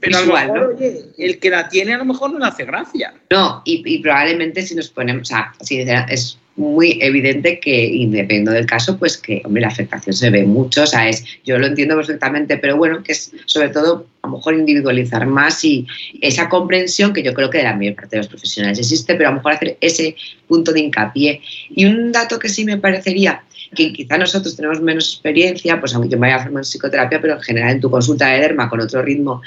pero 0.02 0.20
visual, 0.20 0.54
¿no? 0.54 0.68
oye, 0.76 1.06
el 1.18 1.39
que 1.39 1.50
la 1.50 1.70
tiene 1.70 1.94
a 1.94 1.98
lo 1.98 2.06
mejor 2.06 2.32
no 2.32 2.39
le 2.39 2.46
hace 2.48 2.65
gracia. 2.65 3.13
No, 3.30 3.62
y, 3.63 4.00
probablemente 4.00 4.62
si 4.63 4.76
nos 4.76 4.89
ponemos, 4.89 5.22
o 5.22 5.26
sea, 5.26 5.54
si 5.62 5.80
es 5.80 6.38
muy 6.58 7.00
evidente 7.02 7.60
que, 7.60 7.86
independientemente 7.86 8.52
del 8.52 8.65
caso, 8.65 8.98
pues 8.98 9.18
que, 9.18 9.41
hombre, 9.44 9.62
la 9.62 9.68
afectación 9.68 10.13
se 10.13 10.30
ve 10.30 10.44
mucho, 10.44 10.84
o 10.84 10.88
sea, 10.88 11.10
es, 11.10 11.24
yo 11.44 11.58
lo 11.58 11.68
entiendo 11.68 11.96
perfectamente, 11.96 12.58
pero 12.58 12.78
bueno, 12.78 13.04
que 13.04 13.12
es 13.12 13.32
sobre 13.46 13.70
todo 13.70 14.08
a 14.22 14.28
lo 14.28 14.38
mejor 14.38 14.54
individualizar 14.54 15.28
más 15.28 15.63
y 15.65 15.86
esa 16.22 16.48
comprensión 16.48 17.13
que 17.13 17.24
yo 17.24 17.34
creo 17.34 17.50
que 17.50 17.58
de 17.58 17.65
la 17.65 17.76
mayor 17.76 17.96
parte 17.96 18.15
de 18.15 18.18
los 18.20 18.28
profesionales 18.28 18.80
existe, 18.80 19.15
pero 19.15 19.30
a 19.30 19.32
lo 19.32 19.38
mejor 19.38 19.54
hacer 19.54 19.78
ese 19.82 20.15
punto 20.48 20.72
de 20.72 20.80
hincapié. 20.80 21.41
Y 21.70 21.86
un 21.86 22.12
dato 22.12 22.39
que 22.39 22.48
sí 22.48 22.63
me 22.63 22.78
parecería, 22.78 23.44
que 23.76 23.91
quizá 23.91 24.18
nosotros 24.18 24.56
tenemos 24.56 24.80
menos 24.82 25.13
experiencia, 25.13 25.80
pues 25.80 25.94
aunque 25.94 26.10
yo 26.10 26.18
me 26.18 26.28
vaya 26.28 26.38
a 26.38 26.44
formar 26.44 26.62
en 26.62 26.65
psicoterapia, 26.65 27.22
pero 27.22 27.36
en 27.36 27.41
general 27.41 27.72
en 27.72 27.82
tu 27.82 27.91
consulta 27.91 28.28
de 28.28 28.39
derma 28.39 28.70
con 28.70 28.80
otro 28.80 29.02
ritmo, 29.02 29.41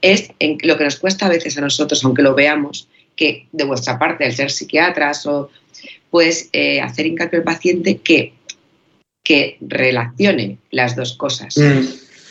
es 0.00 0.30
en 0.38 0.56
lo 0.62 0.78
que 0.78 0.84
nos 0.84 0.96
cuesta 0.96 1.26
a 1.26 1.28
veces 1.28 1.58
a 1.58 1.60
nosotros, 1.60 2.02
aunque 2.04 2.22
lo 2.22 2.34
veamos, 2.34 2.88
que 3.16 3.48
de 3.52 3.64
vuestra 3.64 3.98
parte, 3.98 4.24
al 4.24 4.32
ser 4.32 4.50
psiquiatras 4.50 5.26
o 5.26 5.50
pues 6.10 6.48
eh, 6.52 6.80
hacer 6.80 7.06
hincapié 7.06 7.38
al 7.38 7.44
paciente 7.44 7.98
que, 7.98 8.32
que 9.22 9.58
relacione 9.60 10.58
las 10.70 10.96
dos 10.96 11.14
cosas. 11.14 11.56
Mm. 11.56 11.86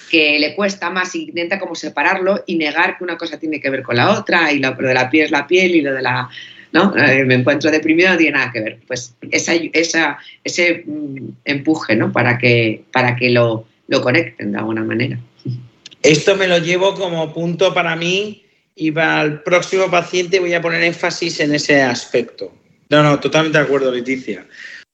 Que 0.09 0.39
le 0.39 0.55
cuesta 0.55 0.89
más 0.89 1.13
y 1.15 1.23
intenta 1.23 1.59
como 1.59 1.75
separarlo 1.75 2.43
y 2.47 2.55
negar 2.55 2.97
que 2.97 3.03
una 3.03 3.17
cosa 3.17 3.37
tiene 3.37 3.59
que 3.59 3.69
ver 3.69 3.83
con 3.83 3.97
la 3.97 4.11
otra 4.17 4.51
y 4.53 4.59
lo, 4.59 4.71
de 4.73 4.93
la 4.93 5.09
piel 5.09 5.25
es 5.25 5.31
la 5.31 5.45
piel 5.45 5.75
y 5.75 5.81
lo 5.81 5.93
de 5.93 6.01
la. 6.01 6.29
¿no? 6.71 6.95
Eh, 6.97 7.25
me 7.25 7.35
encuentro 7.35 7.71
deprimido 7.71 8.11
no 8.11 8.17
tiene 8.17 8.37
nada 8.37 8.51
que 8.51 8.61
ver. 8.61 8.79
Pues 8.87 9.13
esa, 9.31 9.53
esa, 9.53 10.17
ese 10.43 10.83
mm, 10.85 11.29
empuje 11.45 11.95
¿no? 11.95 12.11
para 12.11 12.37
que, 12.37 12.83
para 12.91 13.15
que 13.15 13.29
lo, 13.29 13.67
lo 13.87 14.01
conecten 14.01 14.53
de 14.53 14.57
alguna 14.57 14.83
manera. 14.83 15.19
Esto 16.03 16.35
me 16.35 16.47
lo 16.47 16.57
llevo 16.59 16.93
como 16.95 17.33
punto 17.33 17.73
para 17.73 17.95
mí 17.95 18.43
y 18.75 18.91
para 18.91 19.23
el 19.23 19.41
próximo 19.41 19.89
paciente 19.89 20.39
voy 20.39 20.53
a 20.53 20.61
poner 20.61 20.83
énfasis 20.83 21.39
en 21.39 21.55
ese 21.55 21.81
aspecto. 21.81 22.53
No, 22.89 23.03
no, 23.03 23.19
totalmente 23.19 23.57
de 23.57 23.63
acuerdo, 23.63 23.91
Leticia. 23.91 24.45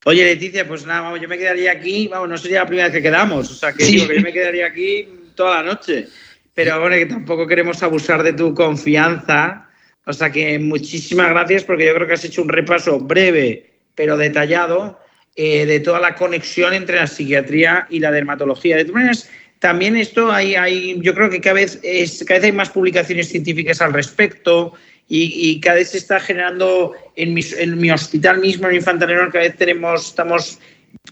Oye, 0.04 0.24
Leticia, 0.24 0.66
pues 0.66 0.84
nada, 0.84 1.02
vamos, 1.02 1.20
yo 1.20 1.28
me 1.28 1.38
quedaría 1.38 1.72
aquí, 1.72 2.08
vamos, 2.08 2.28
no 2.28 2.36
sería 2.36 2.60
la 2.60 2.66
primera 2.66 2.88
vez 2.88 2.96
que 2.96 3.02
quedamos, 3.02 3.50
o 3.50 3.54
sea, 3.54 3.72
que 3.72 3.84
digo 3.84 4.08
que 4.08 4.16
yo 4.16 4.22
me 4.22 4.32
quedaría 4.32 4.66
aquí 4.66 5.08
toda 5.34 5.62
la 5.62 5.74
noche. 5.74 6.08
Pero 6.54 6.80
bueno, 6.80 6.96
que 6.96 7.06
tampoco 7.06 7.46
queremos 7.46 7.82
abusar 7.82 8.22
de 8.22 8.32
tu 8.32 8.54
confianza. 8.54 9.68
O 10.06 10.12
sea 10.12 10.30
que 10.30 10.58
muchísimas 10.58 11.30
gracias 11.30 11.64
porque 11.64 11.86
yo 11.86 11.94
creo 11.94 12.06
que 12.06 12.12
has 12.12 12.24
hecho 12.24 12.42
un 12.42 12.48
repaso 12.48 13.00
breve 13.00 13.70
pero 13.94 14.16
detallado 14.16 15.00
eh, 15.36 15.66
de 15.66 15.80
toda 15.80 16.00
la 16.00 16.14
conexión 16.14 16.74
entre 16.74 16.96
la 16.96 17.06
psiquiatría 17.06 17.86
y 17.90 18.00
la 18.00 18.10
dermatología. 18.10 18.76
De 18.76 18.84
todas 18.84 18.94
maneras, 18.94 19.30
también 19.64 19.96
esto 19.96 20.30
hay, 20.30 20.56
hay 20.56 21.00
yo 21.00 21.14
creo 21.14 21.30
que 21.30 21.40
cada 21.40 21.54
vez, 21.54 21.80
es, 21.82 22.22
cada 22.28 22.38
vez 22.38 22.44
hay 22.44 22.52
más 22.52 22.68
publicaciones 22.68 23.30
científicas 23.30 23.80
al 23.80 23.94
respecto 23.94 24.74
y, 25.08 25.58
cada 25.60 25.76
vez 25.76 25.92
se 25.92 25.96
está 25.96 26.20
generando 26.20 26.92
en 27.16 27.32
mi, 27.32 27.90
hospital 27.90 28.40
mismo, 28.40 28.68
en 28.68 28.74
Infanta 28.74 29.06
Leonor, 29.06 29.32
cada 29.32 29.44
vez 29.44 29.56
tenemos, 29.56 30.08
estamos 30.08 30.58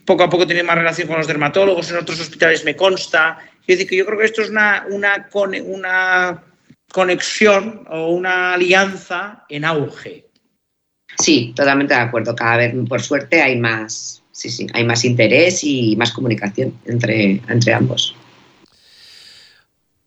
poco 0.05 0.25
a 0.25 0.29
poco 0.29 0.47
teniendo 0.47 0.69
más 0.69 0.77
relación 0.77 1.09
con 1.09 1.17
los 1.17 1.27
dermatólogos, 1.27 1.91
en 1.91 1.97
otros 1.97 2.21
hospitales 2.21 2.63
me 2.67 2.77
consta. 2.77 3.39
Es 3.63 3.79
decir, 3.79 3.87
que 3.89 3.97
yo 3.97 4.05
creo 4.05 4.19
que 4.19 4.27
esto 4.27 4.43
es 4.43 4.51
una, 4.51 4.85
una, 4.91 5.31
una 5.65 6.45
conexión 6.93 7.87
o 7.89 8.09
una 8.11 8.53
alianza 8.53 9.47
en 9.49 9.65
auge. 9.65 10.27
Sí, 11.19 11.55
totalmente 11.57 11.95
de 11.95 12.01
acuerdo. 12.01 12.37
Cada 12.37 12.59
vez, 12.59 12.75
por 12.87 13.01
suerte, 13.01 13.41
hay 13.41 13.59
más, 13.59 14.23
sí, 14.31 14.51
sí, 14.51 14.67
hay 14.75 14.85
más 14.85 15.07
interés 15.07 15.65
y 15.65 15.97
más 15.97 16.13
comunicación 16.13 16.79
entre, 16.85 17.41
entre 17.49 17.73
ambos. 17.73 18.15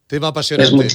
Tema 0.08 0.28
apasionante. 0.28 0.88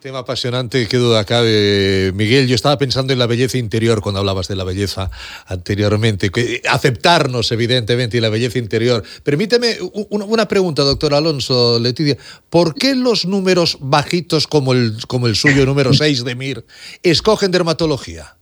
Tema 0.00 0.18
apasionante, 0.18 0.86
qué 0.86 0.98
duda 0.98 1.24
cabe, 1.24 2.12
Miguel. 2.14 2.46
Yo 2.46 2.54
estaba 2.54 2.78
pensando 2.78 3.12
en 3.12 3.18
la 3.18 3.26
belleza 3.26 3.58
interior 3.58 4.00
cuando 4.00 4.20
hablabas 4.20 4.46
de 4.48 4.54
la 4.54 4.62
belleza 4.62 5.10
anteriormente. 5.46 6.30
aceptarnos, 6.70 7.50
evidentemente, 7.50 8.18
y 8.18 8.20
la 8.20 8.28
belleza 8.28 8.58
interior. 8.58 9.02
Permíteme 9.24 9.78
una 10.10 10.46
pregunta, 10.46 10.82
doctor 10.82 11.14
Alonso 11.14 11.80
Leticia. 11.80 12.16
¿Por 12.48 12.74
qué 12.74 12.94
los 12.94 13.24
números 13.24 13.78
bajitos 13.80 14.46
como 14.46 14.74
el, 14.74 14.98
como 15.08 15.26
el 15.26 15.34
suyo, 15.34 15.66
número 15.66 15.92
6 15.92 16.22
de 16.22 16.34
MIR, 16.34 16.66
escogen 17.02 17.50
dermatología? 17.50 18.36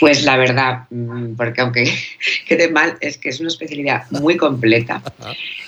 Pues 0.00 0.24
la 0.24 0.36
verdad, 0.38 0.84
mm, 0.90 1.34
porque 1.36 1.60
aunque 1.60 1.84
quede 2.48 2.70
mal, 2.70 2.96
es 3.00 3.18
que 3.18 3.28
es 3.28 3.38
una 3.38 3.48
especialidad 3.48 4.10
muy 4.10 4.36
completa, 4.36 5.02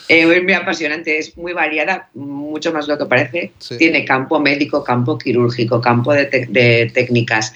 eh, 0.08 0.26
muy 0.26 0.52
apasionante, 0.54 1.18
es 1.18 1.36
muy 1.36 1.52
variada, 1.52 2.08
mucho 2.14 2.72
más 2.72 2.88
lo 2.88 2.98
que 2.98 3.04
parece. 3.06 3.52
Tiene 3.78 4.04
campo 4.04 4.40
médico, 4.40 4.82
campo 4.82 5.18
quirúrgico, 5.18 5.80
campo 5.80 6.12
de, 6.14 6.90
técnicas 6.94 7.52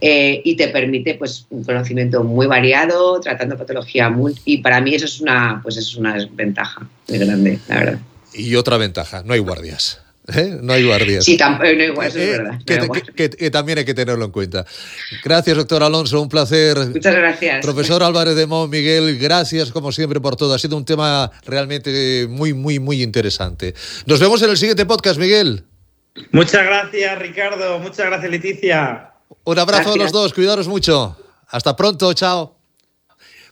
eh, 0.00 0.40
y 0.44 0.54
te 0.56 0.68
permite 0.68 1.14
pues, 1.14 1.46
un 1.50 1.64
conocimiento 1.64 2.22
muy 2.22 2.46
variado, 2.46 3.18
tratando 3.20 3.56
patología 3.56 4.10
muy, 4.10 4.34
y 4.44 4.58
para 4.58 4.80
mí 4.80 4.94
eso 4.94 5.06
es 5.06 5.20
una, 5.20 5.60
pues 5.62 5.78
eso 5.78 5.90
es 5.90 5.96
una 5.96 6.16
ventaja 6.32 6.86
muy 7.08 7.18
grande, 7.18 7.58
la 7.68 7.74
verdad. 7.76 7.98
Y 8.34 8.54
otra 8.54 8.76
ventaja, 8.76 9.22
no 9.24 9.32
hay 9.32 9.40
guardias. 9.40 10.02
¿Eh? 10.34 10.58
No 10.60 10.74
hay 10.74 10.84
guardias. 10.84 11.24
Sí, 11.24 11.36
tampoco, 11.36 11.70
no 11.72 11.82
hay 11.82 11.88
guardias, 11.88 12.16
es 12.16 12.38
eh, 12.38 12.42
verdad. 12.42 13.02
Que, 13.14 13.50
también 13.50 13.78
hay 13.78 13.84
que 13.84 13.94
tenerlo 13.94 14.24
en 14.24 14.30
cuenta. 14.30 14.66
Gracias, 15.24 15.56
doctor 15.56 15.82
Alonso, 15.82 16.20
un 16.20 16.28
placer. 16.28 16.76
Muchas 16.88 17.14
gracias. 17.14 17.64
Profesor 17.64 18.02
Álvarez 18.04 18.36
de 18.36 18.46
Mon, 18.46 18.68
Miguel, 18.68 19.18
gracias 19.18 19.72
como 19.72 19.90
siempre 19.90 20.20
por 20.20 20.36
todo. 20.36 20.54
Ha 20.54 20.58
sido 20.58 20.76
un 20.76 20.84
tema 20.84 21.30
realmente 21.46 22.26
muy, 22.28 22.52
muy, 22.52 22.78
muy 22.78 23.02
interesante. 23.02 23.74
Nos 24.04 24.20
vemos 24.20 24.42
en 24.42 24.50
el 24.50 24.58
siguiente 24.58 24.84
podcast, 24.84 25.18
Miguel. 25.18 25.64
Muchas 26.32 26.64
gracias, 26.64 27.18
Ricardo. 27.18 27.78
Muchas 27.78 28.06
gracias, 28.06 28.30
Leticia. 28.30 29.12
Un 29.44 29.58
abrazo 29.58 29.94
a 29.94 29.96
los 29.96 30.12
dos, 30.12 30.34
cuidaros 30.34 30.68
mucho. 30.68 31.16
Hasta 31.48 31.74
pronto, 31.74 32.12
chao. 32.12 32.57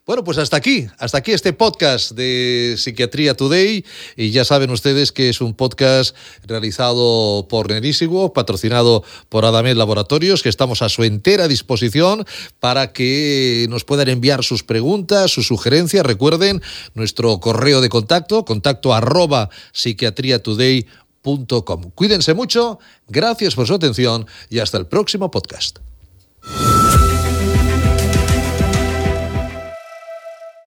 Bueno, 0.06 0.22
pues 0.22 0.38
hasta 0.38 0.56
aquí, 0.56 0.86
hasta 0.98 1.18
aquí 1.18 1.32
este 1.32 1.52
podcast 1.52 2.12
de 2.12 2.76
Psiquiatría 2.78 3.34
Today. 3.34 3.84
Y 4.14 4.30
ya 4.30 4.44
saben 4.44 4.70
ustedes 4.70 5.10
que 5.10 5.28
es 5.28 5.40
un 5.40 5.52
podcast 5.52 6.14
realizado 6.44 7.48
por 7.48 7.68
Nerísimo, 7.68 8.32
patrocinado 8.32 9.02
por 9.28 9.44
Adamet 9.44 9.76
Laboratorios, 9.76 10.44
que 10.44 10.48
estamos 10.48 10.80
a 10.82 10.88
su 10.88 11.02
entera 11.02 11.48
disposición 11.48 12.24
para 12.60 12.92
que 12.92 13.66
nos 13.68 13.82
puedan 13.82 14.08
enviar 14.08 14.44
sus 14.44 14.62
preguntas, 14.62 15.32
sus 15.32 15.48
sugerencias. 15.48 16.06
Recuerden 16.06 16.62
nuestro 16.94 17.40
correo 17.40 17.80
de 17.80 17.88
contacto, 17.88 18.44
contacto 18.44 18.94
arroba 18.94 19.50
psiquiatriatoday.com. 19.72 21.90
Cuídense 21.96 22.32
mucho, 22.32 22.78
gracias 23.08 23.56
por 23.56 23.66
su 23.66 23.74
atención 23.74 24.24
y 24.50 24.60
hasta 24.60 24.78
el 24.78 24.86
próximo 24.86 25.32
podcast. 25.32 25.80